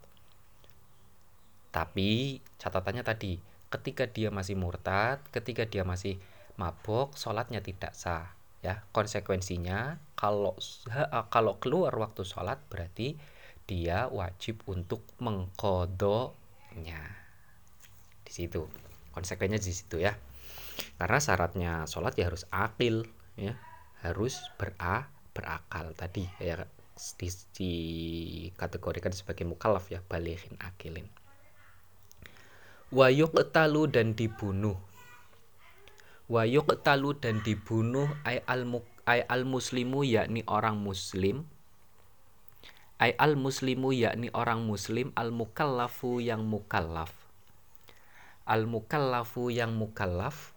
Tapi 1.70 2.42
catatannya 2.58 3.02
tadi 3.06 3.38
ketika 3.70 4.06
dia 4.06 4.30
masih 4.30 4.54
murtad 4.54 5.18
ketika 5.34 5.66
dia 5.66 5.82
masih 5.82 6.18
mabuk 6.54 7.14
sholatnya 7.18 7.62
tidak 7.62 7.94
sah 7.94 8.34
ya. 8.62 8.82
Konsekuensinya 8.90 9.98
kalau 10.18 10.58
kalau 11.30 11.58
keluar 11.62 11.94
waktu 11.94 12.22
sholat 12.26 12.58
berarti 12.70 13.18
dia 13.66 14.10
wajib 14.10 14.62
untuk 14.66 15.02
mengkodoknya. 15.22 17.02
Di 18.26 18.32
situ. 18.34 18.66
Konsekuensinya 19.14 19.62
di 19.62 19.70
situ 19.70 19.98
ya 20.02 20.14
karena 20.94 21.18
syaratnya 21.18 21.72
sholat 21.90 22.14
ya 22.14 22.30
harus 22.30 22.46
akil 22.50 23.04
ya. 23.34 23.58
Harus 24.04 24.38
bera 24.60 25.10
berakal 25.34 25.92
tadi 25.96 26.28
ya. 26.38 26.64
Di, 26.94 27.26
dikategorikan 27.58 29.10
sebagai 29.10 29.42
mukallaf 29.42 29.90
ya 29.90 29.98
balikin 30.06 30.54
akilin. 30.62 31.10
Wayuk 32.94 33.34
talu 33.50 33.90
dan 33.90 34.14
dibunuh. 34.14 34.78
Wayuk 36.30 36.70
talu 36.86 37.18
dan 37.18 37.42
dibunuh 37.42 38.06
ay 38.22 38.46
al 38.46 38.62
ay 39.10 39.26
al 39.26 39.42
muslimu 39.42 40.06
yakni 40.06 40.46
orang 40.46 40.78
muslim. 40.78 41.42
Ay 43.02 43.18
al 43.18 43.34
muslimu 43.34 43.90
yakni 43.90 44.30
orang 44.30 44.62
muslim 44.62 45.10
al 45.18 45.34
mukallafu 45.34 46.22
yang 46.22 46.46
mukallaf. 46.46 47.10
Al 48.46 48.70
mukallafu 48.70 49.50
yang 49.50 49.74
mukallaf 49.74 50.53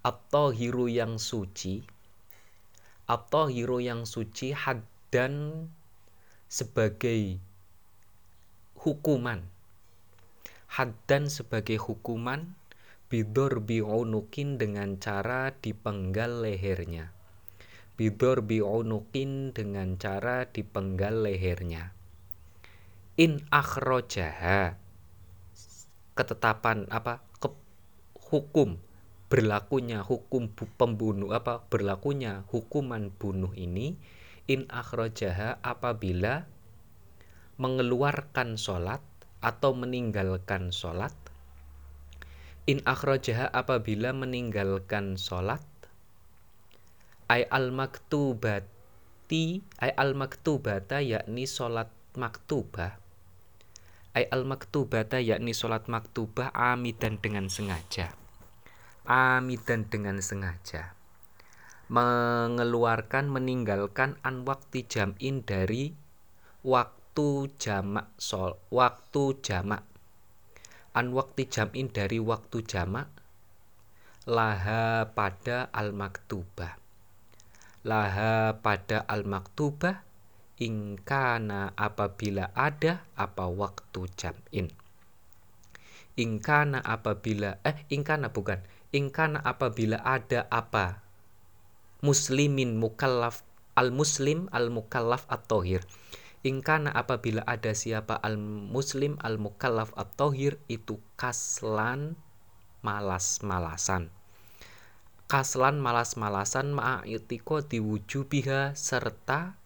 atau 0.00 0.48
hiru 0.52 0.88
yang 0.88 1.20
suci 1.20 1.84
atau 3.10 3.50
hiru 3.50 3.82
yang 3.82 4.06
suci 4.06 4.54
had 4.54 4.86
dan 5.10 5.66
sebagai 6.46 7.42
hukuman. 8.78 9.42
Had 10.70 10.94
dan 11.10 11.26
sebagai 11.26 11.82
hukuman 11.82 12.54
bidor 13.10 13.58
bi'unukin 13.66 14.62
dengan 14.62 14.94
cara 15.02 15.50
dipenggal 15.58 16.46
lehernya. 16.46 17.10
Bidor 17.98 18.46
bi'unukin 18.46 19.50
dengan 19.50 19.98
cara 19.98 20.46
dipenggal 20.46 21.26
lehernya. 21.26 21.90
In 23.18 23.42
akhrojaha 23.50 24.78
ketetapan 26.14 26.86
apa? 26.94 27.18
Ke, 27.42 27.50
hukum 28.30 28.78
berlakunya 29.30 30.02
hukum 30.02 30.50
pembunuh 30.50 31.30
apa 31.30 31.62
berlakunya 31.70 32.42
hukuman 32.50 33.14
bunuh 33.14 33.54
ini 33.54 33.94
in 34.50 34.66
akhrojaha 34.66 35.62
apabila 35.62 36.50
mengeluarkan 37.54 38.58
sholat 38.58 38.98
atau 39.38 39.70
meninggalkan 39.72 40.74
sholat 40.74 41.14
in 42.66 42.82
akhrajaha 42.82 43.46
apabila 43.54 44.10
meninggalkan 44.10 45.14
sholat 45.14 45.62
ay 47.30 47.46
al 47.54 47.70
maktubati 47.70 49.62
ay 49.78 49.94
al 49.94 50.18
maktubata 50.18 50.98
yakni 50.98 51.46
sholat 51.46 51.94
maktubah 52.18 52.98
ay 54.18 54.26
al 54.26 54.42
maktubata 54.42 55.22
yakni 55.22 55.54
sholat 55.54 55.86
maktubah 55.86 56.50
amidan 56.50 57.22
dengan 57.22 57.46
sengaja 57.46 58.19
amidan 59.08 59.88
dengan 59.88 60.18
sengaja. 60.20 60.96
Mengeluarkan 61.90 63.28
meninggalkan 63.28 64.20
an 64.22 64.46
waktu 64.46 64.86
jam'in 64.86 65.42
dari 65.42 65.92
waktu 66.62 67.50
jamak 67.58 68.12
sol 68.20 68.60
waktu 68.72 69.38
jamak. 69.44 69.82
An 70.96 71.12
waktu 71.12 71.46
jam'in 71.50 71.90
dari 71.90 72.18
waktu 72.18 72.62
jamak. 72.66 73.08
Laha 74.28 75.10
pada 75.16 75.72
al 75.72 75.96
maktubah 75.96 76.80
laha 77.80 78.60
pada 78.60 79.08
al 79.08 79.24
maktubah 79.24 80.04
ingkana 80.60 81.72
apabila 81.72 82.52
ada 82.52 83.08
apa 83.16 83.48
waktu 83.48 84.04
jam'in 84.20 84.68
ingkana 86.20 86.84
apabila 86.84 87.56
eh 87.64 87.88
ingkana 87.88 88.28
bukan 88.28 88.60
ingkana 88.90 89.38
apabila 89.42 90.02
ada 90.02 90.46
apa? 90.50 91.02
Muslimin 92.00 92.80
mukallaf 92.80 93.44
al 93.76 93.92
muslim 93.94 94.48
al 94.50 94.72
mukallaf 94.72 95.28
at-tohir 95.28 95.84
ingkana 96.40 96.88
apabila 96.96 97.44
ada 97.44 97.76
siapa 97.76 98.16
al 98.16 98.40
muslim 98.40 99.20
al 99.20 99.36
mukallaf 99.36 99.92
at-tohir 99.94 100.56
itu 100.72 100.96
kaslan 101.20 102.16
malas-malasan. 102.80 104.08
Kaslan 105.28 105.78
malas-malasan 105.78 106.72
ma'itiko 106.74 107.62
diwujubiha 107.62 108.74
serta 108.74 109.60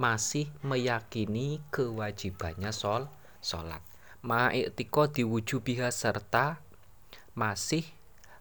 masih 0.00 0.50
meyakini 0.64 1.62
kewajibannya 1.70 2.74
sol 2.74 3.06
sholat 3.38 3.84
ma'itiko 4.24 5.12
diwujubiha 5.12 5.92
serta 5.92 6.64
masih 7.36 7.84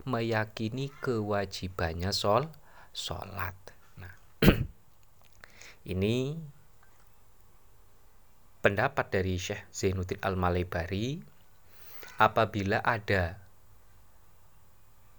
meyakini 0.05 0.91
kewajibannya 1.01 2.11
sol 2.11 2.51
sholat 2.91 3.55
nah 3.99 4.13
ini 5.93 6.37
pendapat 8.63 9.11
dari 9.11 9.35
Syekh 9.35 9.67
Zainuddin 9.75 10.23
Al-Malebari 10.23 11.19
apabila 12.21 12.79
ada 12.79 13.35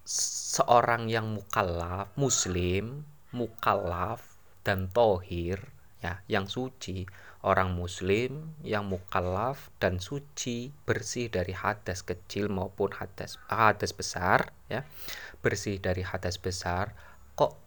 seorang 0.04 1.12
yang 1.12 1.32
mukallaf 1.36 2.12
muslim 2.16 3.04
mukallaf 3.36 4.24
dan 4.64 4.88
tohir 4.88 5.60
ya 6.00 6.20
yang 6.28 6.48
suci 6.48 7.04
orang 7.44 7.76
muslim 7.76 8.56
yang 8.64 8.88
mukallaf 8.88 9.68
dan 9.76 10.00
suci 10.00 10.72
bersih 10.88 11.28
dari 11.28 11.52
hadas 11.52 12.00
kecil 12.00 12.48
maupun 12.48 12.88
hadas 12.96 13.36
hadas 13.52 13.92
besar 13.92 14.56
ya 14.72 14.88
bersih 15.44 15.76
dari 15.76 16.00
hadas 16.00 16.40
besar 16.40 16.96
kok 17.36 17.60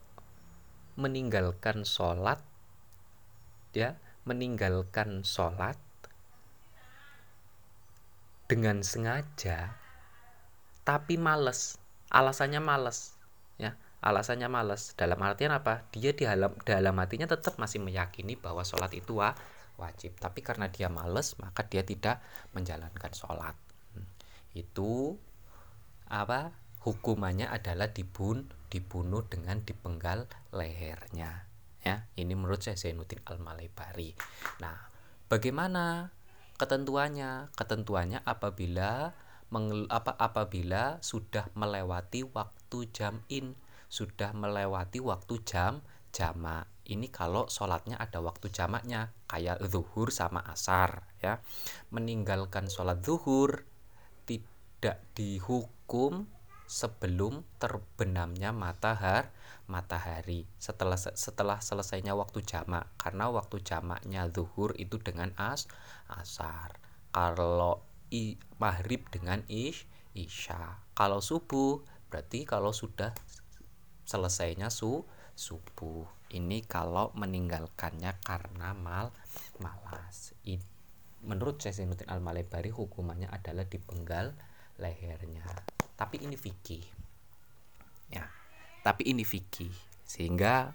meninggalkan 0.98 1.86
sholat 1.86 2.42
ya 3.78 4.02
meninggalkan 4.26 5.22
sholat 5.22 5.78
dengan 8.50 8.82
sengaja 8.82 9.78
tapi 10.82 11.22
males 11.22 11.78
alasannya 12.10 12.58
males 12.58 13.14
ya 13.62 13.78
alasannya 14.02 14.48
males. 14.48 14.94
Dalam 14.94 15.18
artian 15.20 15.52
apa? 15.54 15.84
Dia 15.90 16.14
di 16.14 16.24
dalam 16.24 16.54
dalam 16.62 16.96
hatinya 17.02 17.26
tetap 17.26 17.58
masih 17.58 17.82
meyakini 17.82 18.38
bahwa 18.38 18.62
sholat 18.62 18.94
itu 18.94 19.18
wa, 19.18 19.34
wajib. 19.78 20.18
Tapi 20.18 20.44
karena 20.44 20.68
dia 20.68 20.90
males 20.90 21.38
maka 21.40 21.66
dia 21.66 21.86
tidak 21.86 22.22
menjalankan 22.52 23.14
sholat. 23.14 23.56
Hmm. 23.94 24.06
itu 24.58 25.16
apa 26.08 26.56
hukumannya 26.82 27.48
adalah 27.48 27.92
dibun 27.94 28.50
dibunuh 28.68 29.24
dengan 29.26 29.62
dipenggal 29.64 30.26
lehernya. 30.52 31.48
Ya 31.86 32.10
ini 32.20 32.36
menurut 32.36 32.66
saya 32.66 32.76
Zainuddin 32.76 33.24
Al 33.30 33.40
Malebari 33.40 34.12
nah 34.60 34.90
bagaimana 35.32 36.12
ketentuannya? 36.58 37.54
Ketentuannya 37.54 38.26
apabila 38.26 39.14
mengel, 39.54 39.88
apa 39.88 40.12
apabila 40.20 41.00
sudah 41.00 41.48
melewati 41.56 42.28
waktu 42.28 42.92
jam 42.92 43.24
in 43.32 43.56
sudah 43.88 44.36
melewati 44.36 45.00
waktu 45.00 45.40
jam 45.48 45.80
jamak 46.12 46.68
ini 46.88 47.12
kalau 47.12 47.52
sholatnya 47.52 48.00
ada 48.00 48.24
waktu 48.24 48.48
jamaknya 48.50 49.12
kayak 49.28 49.60
zuhur 49.68 50.10
sama 50.10 50.42
asar 50.48 51.04
ya. 51.20 51.44
Meninggalkan 51.92 52.72
sholat 52.72 53.04
zuhur 53.04 53.68
tidak 54.24 55.04
dihukum 55.14 56.28
sebelum 56.68 57.44
terbenamnya 57.60 58.52
matahari 58.52 59.32
matahari. 59.68 60.48
Setelah 60.58 60.98
setelah 60.98 61.60
selesainya 61.60 62.16
waktu 62.16 62.42
jamak 62.42 62.88
karena 62.96 63.30
waktu 63.30 63.62
jamaknya 63.62 64.32
zuhur 64.32 64.74
itu 64.80 64.98
dengan 64.98 65.36
as 65.36 65.68
asar. 66.08 66.80
Kalau 67.12 67.84
i 68.10 68.40
maghrib 68.58 69.04
dengan 69.12 69.44
ish 69.52 69.86
isya. 70.16 70.82
Kalau 70.96 71.20
subuh 71.20 71.84
berarti 72.08 72.48
kalau 72.48 72.72
sudah 72.72 73.12
selesainya 74.08 74.72
su 74.72 75.04
subuh 75.36 76.17
ini 76.34 76.64
kalau 76.66 77.12
meninggalkannya 77.16 78.18
karena 78.24 78.76
mal 78.76 79.12
malas. 79.62 80.34
I, 80.48 80.60
menurut 81.24 81.64
Zainuddin 81.64 82.10
al 82.10 82.20
Malebari 82.20 82.72
hukumannya 82.72 83.32
adalah 83.32 83.64
dipenggal 83.68 84.36
lehernya. 84.82 85.46
Tapi 85.96 86.24
ini 86.24 86.36
fikih. 86.36 86.84
Ya 88.12 88.28
tapi 88.88 89.12
ini 89.12 89.28
fikih. 89.28 89.76
Sehingga 90.08 90.72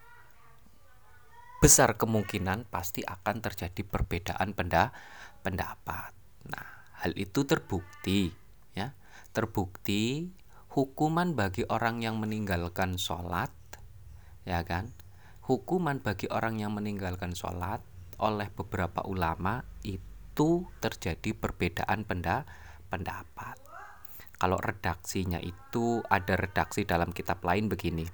besar 1.65 1.97
kemungkinan 1.97 2.69
pasti 2.69 3.01
akan 3.01 3.41
terjadi 3.41 3.87
perbedaan 3.89 4.53
penda 4.53 4.91
pendapat 5.47 6.11
nah 6.43 6.91
hal 7.01 7.17
itu 7.17 7.49
terbukti 7.49 8.29
ya. 8.77 8.93
Terbukti 9.33 10.29
hukuman 10.77 11.33
bagi 11.33 11.65
orang 11.73 12.05
yang 12.05 12.21
meninggalkan 12.21 13.01
sholat 13.01 13.49
ya 14.45 14.61
kan 14.67 14.93
hukuman 15.43 15.99
bagi 15.99 16.31
orang 16.31 16.63
yang 16.63 16.79
meninggalkan 16.79 17.35
sholat 17.35 17.83
oleh 18.23 18.47
beberapa 18.55 19.03
ulama 19.03 19.67
itu 19.83 20.71
terjadi 20.79 21.35
perbedaan 21.35 22.07
penda, 22.07 22.47
pendapat. 22.87 23.59
Kalau 24.39 24.59
redaksinya 24.59 25.39
itu 25.43 26.03
ada 26.07 26.35
redaksi 26.39 26.87
dalam 26.87 27.11
kitab 27.11 27.43
lain 27.43 27.67
begini. 27.67 28.07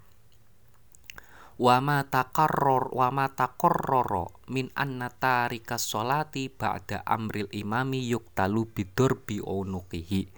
Wama 1.59 2.07
takarror 2.07 2.95
wama 2.95 3.35
takorroro 3.35 4.47
min 4.47 4.71
anna 4.79 5.11
tarika 5.11 5.75
sholati 5.75 6.47
ba'da 6.47 7.03
amril 7.03 7.51
imami 7.51 8.07
yuktalu 8.07 8.71
bidurbi 8.71 9.43
unuqihi 9.43 10.31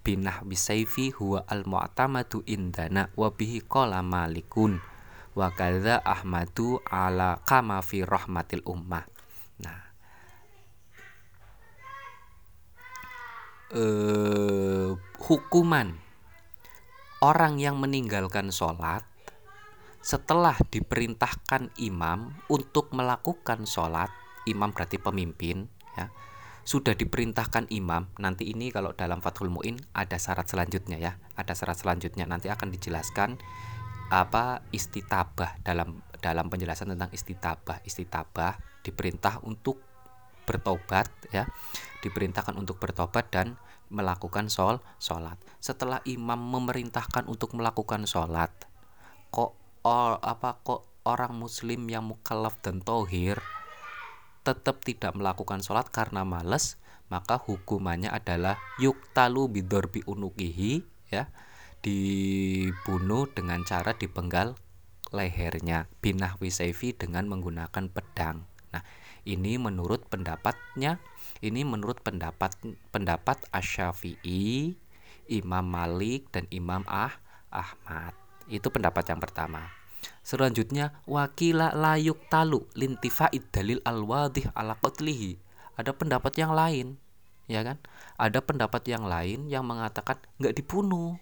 binah 0.00 0.46
bisaifi 0.46 1.10
huwa 1.10 1.44
al 1.44 1.66
mu'tamadu 1.66 2.46
indana 2.46 3.10
wa 3.18 3.34
bihi 3.34 3.66
qala 3.66 4.00
malikun 4.00 4.78
wa 5.34 5.48
kadza 5.54 6.02
ahmadu 6.02 6.82
ala 6.86 7.38
kama 7.46 7.78
fi 7.86 8.02
rahmatil 8.02 8.66
ummah 8.66 9.06
nah. 9.62 9.80
Eh, 13.70 14.90
hukuman 15.22 15.94
orang 17.22 17.62
yang 17.62 17.78
meninggalkan 17.78 18.50
sholat 18.50 19.06
setelah 20.00 20.56
diperintahkan 20.72 21.70
imam 21.78 22.34
untuk 22.48 22.90
melakukan 22.90 23.68
sholat 23.68 24.10
imam 24.48 24.72
berarti 24.72 24.96
pemimpin 24.96 25.68
ya 25.94 26.08
sudah 26.64 26.96
diperintahkan 26.96 27.68
imam 27.70 28.08
nanti 28.16 28.48
ini 28.48 28.72
kalau 28.72 28.96
dalam 28.96 29.20
Fathul 29.20 29.52
Muin 29.52 29.76
ada 29.92 30.16
syarat 30.16 30.48
selanjutnya 30.48 30.96
ya 30.96 31.12
ada 31.36 31.52
syarat 31.52 31.78
selanjutnya 31.78 32.24
nanti 32.24 32.48
akan 32.48 32.72
dijelaskan 32.72 33.36
apa 34.10 34.66
istitabah 34.74 35.62
dalam 35.62 36.02
dalam 36.18 36.46
penjelasan 36.50 36.92
tentang 36.92 37.10
istitabah. 37.14 37.80
Istitabah 37.86 38.82
diperintah 38.84 39.40
untuk 39.46 39.80
bertobat 40.44 41.08
ya. 41.30 41.46
Diperintahkan 42.04 42.58
untuk 42.58 42.76
bertobat 42.82 43.30
dan 43.32 43.56
melakukan 43.88 44.50
sol 44.50 44.82
sholat. 44.98 45.38
Setelah 45.62 46.02
imam 46.04 46.38
memerintahkan 46.38 47.30
untuk 47.30 47.54
melakukan 47.54 48.04
sholat 48.04 48.50
kok 49.30 49.54
or, 49.86 50.18
apa 50.20 50.58
kok 50.60 50.84
orang 51.06 51.38
muslim 51.38 51.86
yang 51.88 52.04
mukallaf 52.04 52.58
dan 52.60 52.82
tohir 52.82 53.38
tetap 54.42 54.82
tidak 54.82 55.14
melakukan 55.14 55.62
sholat 55.62 55.88
karena 55.88 56.26
males 56.26 56.76
maka 57.10 57.38
hukumannya 57.38 58.10
adalah 58.10 58.58
yuktalu 58.82 59.60
bidorbi 59.60 60.02
unukihi 60.06 60.82
ya 61.10 61.30
dibunuh 61.80 63.28
dengan 63.32 63.64
cara 63.64 63.96
dipenggal 63.96 64.56
lehernya 65.10 65.90
binah 66.04 66.38
wisaifi 66.38 66.94
dengan 66.94 67.26
menggunakan 67.26 67.90
pedang 67.90 68.50
Nah, 68.70 68.82
ini 69.26 69.58
menurut 69.58 70.06
pendapatnya 70.06 71.02
ini 71.42 71.66
menurut 71.66 72.00
pendapat 72.00 72.54
pendapat 72.94 73.42
Asy-Syafi'i, 73.50 74.76
Imam 75.30 75.64
Malik 75.66 76.30
dan 76.30 76.46
Imam 76.50 76.86
Ah 76.86 77.18
Ahmad. 77.50 78.14
Itu 78.46 78.70
pendapat 78.70 79.10
yang 79.10 79.20
pertama. 79.22 79.70
Selanjutnya 80.24 80.96
wakila 81.04 81.76
layuk 81.76 82.30
talu 82.32 82.64
lintifaid 82.72 83.44
dalil 83.52 83.82
al-wadih 83.84 84.48
ala 84.56 84.78
qatlihi. 84.78 85.36
Ada 85.76 85.96
pendapat 85.96 86.36
yang 86.36 86.52
lain, 86.52 87.00
ya 87.48 87.64
kan? 87.64 87.80
Ada 88.20 88.44
pendapat 88.44 88.84
yang 88.84 89.08
lain 89.08 89.48
yang 89.48 89.64
mengatakan 89.64 90.20
nggak 90.40 90.56
dibunuh. 90.60 91.16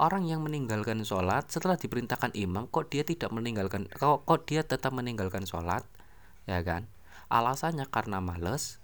Orang 0.00 0.24
yang 0.24 0.40
meninggalkan 0.40 1.04
sholat 1.04 1.52
setelah 1.52 1.76
diperintahkan 1.76 2.32
imam 2.32 2.64
kok 2.72 2.88
dia 2.88 3.04
tidak 3.04 3.28
meninggalkan 3.36 3.84
kok, 3.84 4.24
kok 4.24 4.48
dia 4.48 4.64
tetap 4.64 4.96
meninggalkan 4.96 5.44
sholat? 5.44 5.84
Ya 6.48 6.64
kan? 6.64 6.88
Alasannya 7.28 7.84
karena 7.84 8.16
males 8.24 8.80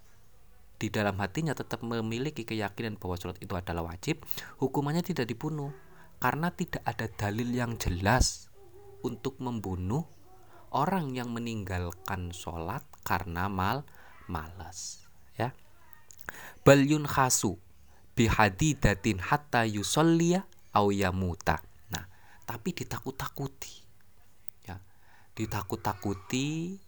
di 0.76 0.92
dalam 0.92 1.16
hatinya 1.16 1.56
tetap 1.56 1.80
memiliki 1.80 2.44
keyakinan 2.44 3.00
bahwa 3.00 3.16
sholat 3.16 3.40
itu 3.40 3.56
adalah 3.56 3.88
wajib, 3.88 4.20
hukumannya 4.60 5.00
tidak 5.00 5.24
dibunuh. 5.24 5.72
Karena 6.20 6.52
tidak 6.52 6.84
ada 6.84 7.08
dalil 7.08 7.48
yang 7.48 7.80
jelas 7.80 8.52
untuk 9.00 9.40
membunuh 9.40 10.04
orang 10.68 11.16
yang 11.16 11.32
meninggalkan 11.32 12.36
sholat 12.36 12.84
karena 13.08 13.48
mal 13.48 13.88
malas 14.28 15.08
ya. 15.40 15.56
Balyun 16.60 17.08
khasu 17.08 17.56
bihadidatin 18.16 19.20
hatta 19.20 19.64
yusollia 19.64 20.44
au 20.76 20.92
yamuta 20.92 21.64
nah 21.88 22.04
tapi 22.46 22.70
ditakut-takuti. 22.72 23.82
Ya 24.68 24.78
ditakut-takuti 25.34 26.78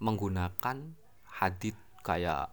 menggunakan 0.00 0.96
hadit 1.28 1.76
kayak 2.00 2.48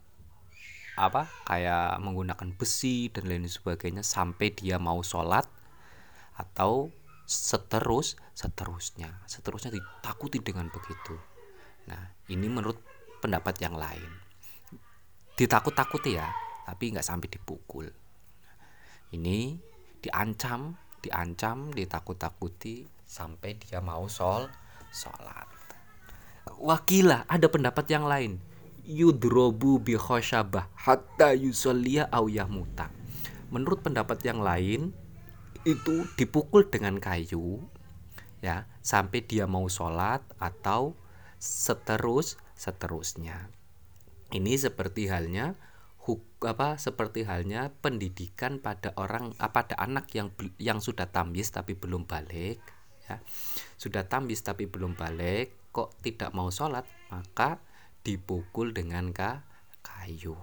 apa? 1.00 1.32
Kayak 1.48 2.04
menggunakan 2.04 2.52
besi 2.60 3.08
dan 3.08 3.32
lain 3.32 3.48
sebagainya 3.48 4.04
sampai 4.04 4.52
dia 4.52 4.76
mau 4.76 5.00
sholat 5.00 5.48
atau 6.36 6.92
seterus 7.24 8.20
seterusnya. 8.36 9.24
Seterusnya 9.26 9.72
ditakuti 9.72 10.44
dengan 10.44 10.68
begitu. 10.68 11.16
Nah 11.88 12.12
ini 12.28 12.52
menurut 12.52 12.84
pendapat 13.24 13.56
yang 13.64 13.80
lain. 13.80 14.12
Ditakut-takuti 15.40 16.20
ya 16.20 16.28
tapi 16.68 16.92
nggak 16.92 17.08
sampai 17.08 17.32
dipukul. 17.32 17.88
Ini 19.16 19.56
diancam 20.08 20.80
diancam 21.04 21.76
ditakut-takuti 21.76 22.88
sampai 23.04 23.60
dia 23.60 23.84
mau 23.84 24.08
sol 24.08 24.48
sholat 24.88 25.58
wakila 26.56 27.28
ada 27.28 27.52
pendapat 27.52 27.86
yang 27.92 28.08
lain 28.08 28.40
yudrobu 28.88 29.84
bi 29.84 30.00
khosyabah 30.00 30.72
hatta 30.80 31.36
yusollia 31.36 32.08
au 32.08 32.32
yahmuta. 32.32 32.88
Menurut 33.52 33.84
pendapat 33.84 34.24
yang 34.24 34.40
lain 34.40 34.96
itu 35.68 36.08
dipukul 36.16 36.72
dengan 36.72 36.96
kayu 37.04 37.60
ya 38.40 38.64
sampai 38.80 39.28
dia 39.28 39.44
mau 39.44 39.68
sholat 39.68 40.24
atau 40.40 40.96
seterus 41.36 42.40
seterusnya. 42.56 43.52
Ini 44.32 44.56
seperti 44.56 45.12
halnya 45.12 45.60
huk, 46.08 46.48
apa 46.48 46.80
seperti 46.80 47.28
halnya 47.28 47.68
pendidikan 47.84 48.64
pada 48.64 48.96
orang 48.96 49.36
pada 49.36 49.76
anak 49.76 50.08
yang 50.16 50.32
yang 50.56 50.80
sudah 50.80 51.12
tambis 51.12 51.52
tapi 51.52 51.76
belum 51.76 52.08
balik 52.08 52.64
ya. 53.12 53.20
Sudah 53.76 54.08
tambis 54.08 54.40
tapi 54.40 54.72
belum 54.72 54.96
balik 54.96 55.76
kok 55.76 56.00
tidak 56.00 56.32
mau 56.32 56.48
sholat 56.48 56.88
maka 57.12 57.60
dipukul 58.08 58.72
dengan 58.72 59.12
kayu. 59.84 60.40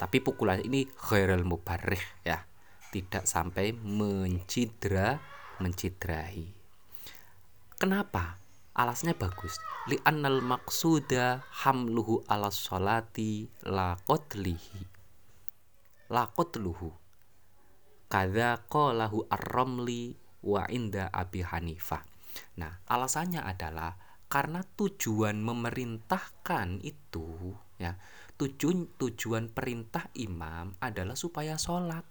Tapi 0.00 0.16
pukulan 0.24 0.64
ini 0.64 0.88
ghairul 0.88 1.44
mubarrih 1.44 2.00
ya, 2.24 2.48
tidak 2.88 3.28
sampai 3.28 3.76
mencidra 3.76 5.20
mencidrai. 5.60 6.56
Kenapa? 7.76 8.39
Alasnya 8.76 9.18
bagus. 9.18 9.58
Li 9.90 9.98
annal 10.06 10.44
maksuda 10.44 11.42
hamluhu 11.66 12.22
ala 12.30 12.54
sholati 12.54 13.50
la 13.66 13.98
qatlihi. 13.98 14.80
La 16.10 16.30
qatluhu. 16.30 16.90
Kada 18.10 18.58
qalahu 18.66 19.26
ar-ramli 19.30 20.18
wa 20.46 20.66
inda 20.66 21.10
Abi 21.14 21.46
Hanifah. 21.46 22.02
Nah, 22.58 22.82
alasannya 22.86 23.42
adalah 23.42 23.94
karena 24.30 24.62
tujuan 24.62 25.42
memerintahkan 25.42 26.86
itu 26.86 27.58
ya 27.82 27.98
tujuan 28.38 28.86
tujuan 28.94 29.50
perintah 29.50 30.06
imam 30.14 30.78
adalah 30.78 31.18
supaya 31.18 31.58
sholat 31.58 32.06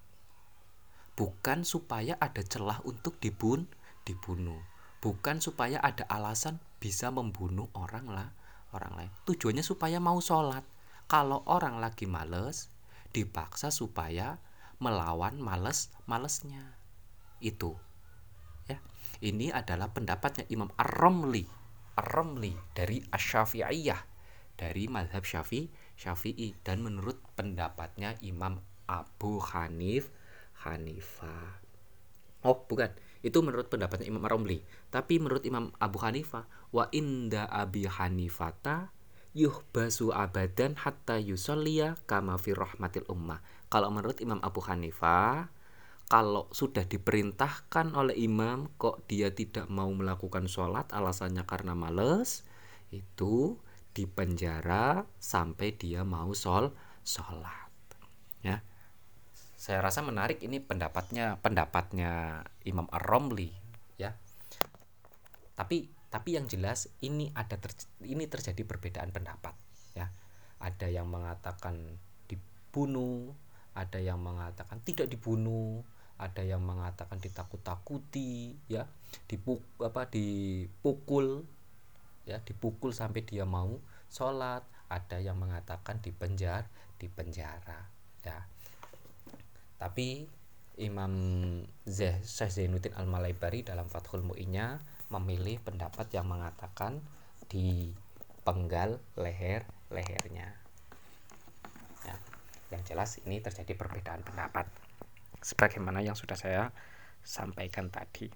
bukan 1.15 1.63
supaya 1.63 2.19
ada 2.19 2.43
celah 2.43 2.83
untuk 2.83 3.23
dibun 3.23 3.71
dibunuh 4.03 4.59
bukan 4.99 5.39
supaya 5.39 5.79
ada 5.79 6.03
alasan 6.07 6.59
bisa 6.79 7.11
membunuh 7.11 7.67
orang 7.75 8.07
lah 8.07 8.29
orang 8.71 8.93
lain. 8.95 9.11
Tujuannya 9.25 9.65
supaya 9.65 9.97
mau 9.97 10.19
sholat. 10.21 10.63
Kalau 11.09 11.41
orang 11.49 11.81
lagi 11.81 12.05
males 12.05 12.69
dipaksa 13.09 13.73
supaya 13.73 14.37
melawan 14.77 15.41
males 15.41 15.89
malesnya. 16.05 16.77
Itu. 17.41 17.75
Ya. 18.69 18.77
Ini 19.19 19.51
adalah 19.51 19.89
pendapatnya 19.89 20.45
Imam 20.53 20.69
Ar-Romli. 20.77 21.43
Ar-Ramli 21.99 22.55
dari 22.71 23.03
Asy-Syafi'iyah 23.03 24.01
dari 24.55 24.87
mazhab 24.87 25.25
Syafi'i 25.25 25.67
Syafi'i. 25.97 26.55
Dan 26.61 26.85
menurut 26.85 27.19
pendapatnya 27.33 28.15
Imam 28.21 28.61
Abu 28.85 29.41
Hanif 29.41 30.13
Hanifah. 30.63 31.59
Oh, 32.43 32.63
bukan. 32.67 32.91
Itu 33.19 33.43
menurut 33.43 33.67
pendapatnya 33.67 34.07
Imam 34.07 34.23
Ar-Ramli. 34.23 34.63
Tapi 34.87 35.19
menurut 35.19 35.43
Imam 35.43 35.75
Abu 35.77 35.99
Hanifah, 35.99 36.47
wa 36.71 36.87
inda 36.95 37.45
Abi 37.47 37.85
Hanifata 37.85 38.95
yuhbasu 39.37 40.09
abadan 40.09 40.73
hatta 40.79 41.21
yusolliya 41.21 41.99
kama 42.09 42.39
fi 42.41 42.55
rahmatil 42.55 43.05
ummah. 43.11 43.43
Kalau 43.69 43.93
menurut 43.93 44.17
Imam 44.23 44.41
Abu 44.41 44.63
Hanifah, 44.65 45.51
kalau 46.09 46.49
sudah 46.49 46.89
diperintahkan 46.89 47.93
oleh 47.93 48.17
imam 48.17 48.65
kok 48.81 49.05
dia 49.05 49.29
tidak 49.29 49.69
mau 49.69 49.93
melakukan 49.93 50.49
sholat 50.49 50.89
alasannya 50.89 51.45
karena 51.45 51.77
males 51.77 52.41
itu 52.89 53.61
dipenjara 53.93 55.05
sampai 55.21 55.77
dia 55.77 56.01
mau 56.01 56.33
sol 56.33 56.73
sholat 57.05 57.69
ya 58.41 58.65
saya 59.59 59.83
rasa 59.83 59.99
menarik 59.99 60.39
ini 60.39 60.63
pendapatnya 60.63 61.35
pendapatnya 61.43 62.39
Imam 62.63 62.87
Ar-Romli 62.95 63.51
ya. 63.99 64.15
Tapi 65.59 65.91
tapi 66.07 66.39
yang 66.39 66.47
jelas 66.47 66.87
ini 67.03 67.27
ada 67.35 67.59
ter, 67.59 67.75
ini 68.07 68.23
terjadi 68.23 68.63
perbedaan 68.63 69.11
pendapat 69.11 69.51
ya. 69.99 70.07
Ada 70.63 70.87
yang 70.87 71.11
mengatakan 71.11 71.99
dibunuh 72.31 73.35
ada 73.75 73.99
yang 73.99 74.23
mengatakan 74.23 74.79
tidak 74.87 75.11
dibunuh 75.11 75.83
ada 76.15 76.39
yang 76.39 76.63
mengatakan 76.63 77.19
ditakut-takuti 77.19 78.55
ya. 78.71 78.87
Dipuk 79.27 79.59
apa 79.83 80.07
dipukul 80.07 81.43
ya 82.23 82.39
dipukul 82.47 82.95
sampai 82.95 83.27
dia 83.27 83.43
mau 83.43 83.75
sholat. 84.07 84.63
Ada 84.87 85.19
yang 85.19 85.35
mengatakan 85.35 85.99
di 85.99 86.15
penjara 86.15 86.63
di 86.95 87.11
penjara 87.11 87.91
ya 88.23 88.39
tapi 89.79 90.27
Imam 90.79 91.11
Syekh 91.87 92.51
Zainuddin 92.51 92.95
Al 92.95 93.07
Malaibari 93.07 93.63
dalam 93.63 93.87
Fathul 93.87 94.23
Mu'inya 94.23 94.79
memilih 95.11 95.59
pendapat 95.63 96.11
yang 96.15 96.27
mengatakan 96.27 97.03
di 97.49 97.91
penggal 98.45 99.01
leher 99.19 99.65
lehernya 99.89 100.53
ya, 102.05 102.15
yang 102.71 102.81
jelas 102.85 103.19
ini 103.25 103.41
terjadi 103.41 103.73
perbedaan 103.75 104.21
pendapat 104.21 104.69
sebagaimana 105.41 106.03
yang 106.03 106.15
sudah 106.15 106.35
saya 106.35 106.71
sampaikan 107.23 107.91
tadi. 107.91 108.29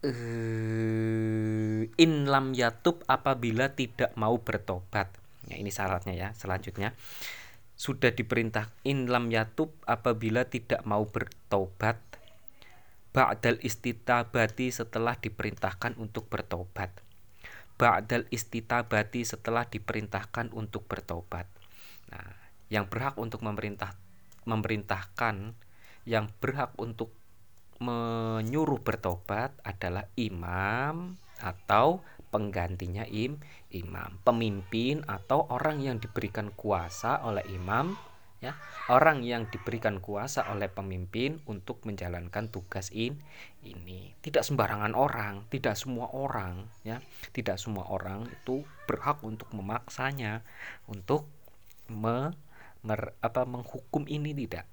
Uh, 0.00 1.84
in 2.00 2.24
lam 2.24 2.56
yatub 2.56 3.04
apabila 3.04 3.76
tidak 3.76 4.16
mau 4.16 4.40
bertobat. 4.40 5.12
Ya, 5.44 5.60
ini 5.60 5.68
syaratnya 5.68 6.16
ya. 6.16 6.28
Selanjutnya 6.32 6.96
sudah 7.80 8.12
diperintah 8.12 8.68
in 8.84 9.08
lam 9.08 9.32
yatub 9.32 9.72
apabila 9.88 10.44
tidak 10.44 10.84
mau 10.84 11.08
bertobat. 11.08 11.96
Ba'dal 13.16 13.56
istitabati 13.64 14.68
setelah 14.68 15.16
diperintahkan 15.16 15.96
untuk 15.96 16.28
bertobat. 16.28 16.92
Ba'dal 17.80 18.28
istitabati 18.28 19.24
setelah 19.24 19.64
diperintahkan 19.64 20.52
untuk 20.52 20.84
bertobat. 20.84 21.48
Nah 22.12 22.36
yang 22.68 22.84
berhak 22.84 23.16
untuk 23.16 23.40
memerintah 23.40 23.96
memerintahkan 24.44 25.56
yang 26.04 26.28
berhak 26.36 26.76
untuk 26.76 27.08
menyuruh 27.80 28.84
bertobat 28.84 29.56
adalah 29.64 30.04
imam 30.20 31.16
atau 31.40 32.04
penggantinya 32.30 33.04
im 33.10 33.42
imam 33.74 34.22
pemimpin 34.22 35.02
atau 35.04 35.50
orang 35.50 35.82
yang 35.82 35.98
diberikan 35.98 36.54
kuasa 36.54 37.22
oleh 37.26 37.42
imam 37.50 37.98
ya. 38.40 38.56
Orang 38.90 39.22
yang 39.22 39.46
diberikan 39.52 40.02
kuasa 40.02 40.48
oleh 40.50 40.66
pemimpin 40.66 41.38
untuk 41.46 41.84
menjalankan 41.86 42.50
tugas 42.50 42.90
in 42.90 43.20
ini 43.62 44.16
tidak 44.24 44.42
sembarangan 44.42 44.96
orang 44.96 45.46
tidak 45.52 45.76
semua 45.76 46.10
orang 46.10 46.66
ya. 46.82 46.98
Tidak 47.30 47.54
semua 47.60 47.86
orang 47.92 48.26
itu 48.26 48.64
berhak 48.88 49.20
untuk 49.22 49.52
memaksanya 49.54 50.42
untuk 50.88 51.28
me, 51.90 52.32
mer, 52.86 53.14
apa 53.20 53.44
menghukum 53.44 54.06
ini 54.06 54.32
tidak. 54.34 54.66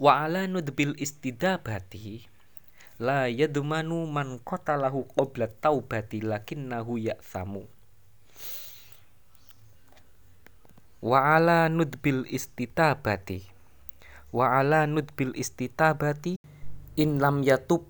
Wa 0.00 0.24
ala 0.24 0.48
nudbil 0.48 0.96
istidabati 0.96 2.39
la 3.00 3.32
yadmanu 3.32 4.04
man 4.04 4.38
qatalahu 4.44 5.08
qabla 5.16 5.48
taubati 5.48 6.20
lakinnahu 6.20 7.00
ya'thamu 7.00 7.64
wa 11.00 11.36
ala 11.36 11.72
nudbil 11.72 12.28
istitabati. 12.28 13.48
Wa 14.30 14.62
ala 14.62 14.86
nudbil 14.86 15.34
istitabati 15.34 16.38
in 16.94 17.18
lam 17.18 17.42
yatub 17.42 17.88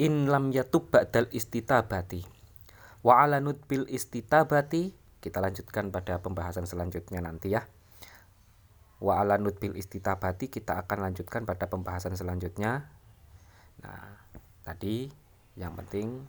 in 0.00 0.26
lam 0.26 0.50
yatub 0.50 0.90
ba'dal 0.90 1.30
istitabati. 1.30 2.24
Wa 3.06 3.22
ala 3.22 3.38
nudbil 3.38 3.86
istitabati 3.86 4.96
kita 5.22 5.38
lanjutkan 5.38 5.94
pada 5.94 6.18
pembahasan 6.18 6.66
selanjutnya 6.66 7.22
nanti 7.22 7.54
ya. 7.54 7.62
Wa 8.98 9.22
ala 9.22 9.38
nudbil 9.38 9.76
istitabati 9.76 10.48
kita 10.50 10.82
akan 10.82 11.12
lanjutkan 11.12 11.44
pada 11.44 11.68
pembahasan 11.68 12.16
selanjutnya 12.16 12.95
nah 13.80 14.16
tadi 14.64 15.08
yang 15.56 15.72
penting 15.76 16.24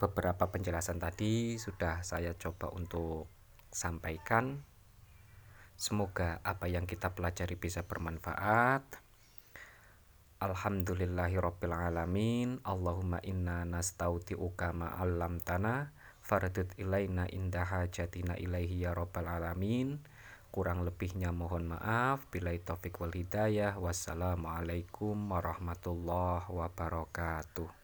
beberapa 0.00 0.48
penjelasan 0.48 0.96
tadi 0.96 1.60
sudah 1.60 2.00
saya 2.00 2.32
coba 2.38 2.72
untuk 2.72 3.28
sampaikan. 3.68 4.64
Semoga 5.80 6.40
apa 6.44 6.68
yang 6.68 6.84
kita 6.84 7.12
pelajari 7.12 7.56
bisa 7.56 7.84
bermanfaat. 7.84 8.84
Alhamdulillahirabbil 10.40 11.72
alamin. 11.76 12.64
Allahumma 12.64 13.20
inna 13.24 13.68
nastauti'uka 13.68 14.72
ma 14.72 14.96
'allamtana 14.96 15.92
fardud 16.20 16.72
ilaina 16.80 17.28
indaha 17.28 17.88
jatina 17.88 18.36
ilaihi 18.40 18.88
ya 18.88 18.96
rabbal 18.96 19.28
alamin. 19.28 20.00
Kurang 20.50 20.82
lebihnya 20.82 21.30
mohon 21.30 21.72
maaf. 21.72 22.26
Bila 22.28 22.50
taufik 22.58 22.98
wal 22.98 23.14
hidayah. 23.14 23.78
Wassalamualaikum 23.78 25.16
warahmatullahi 25.30 26.50
wabarakatuh. 26.50 27.79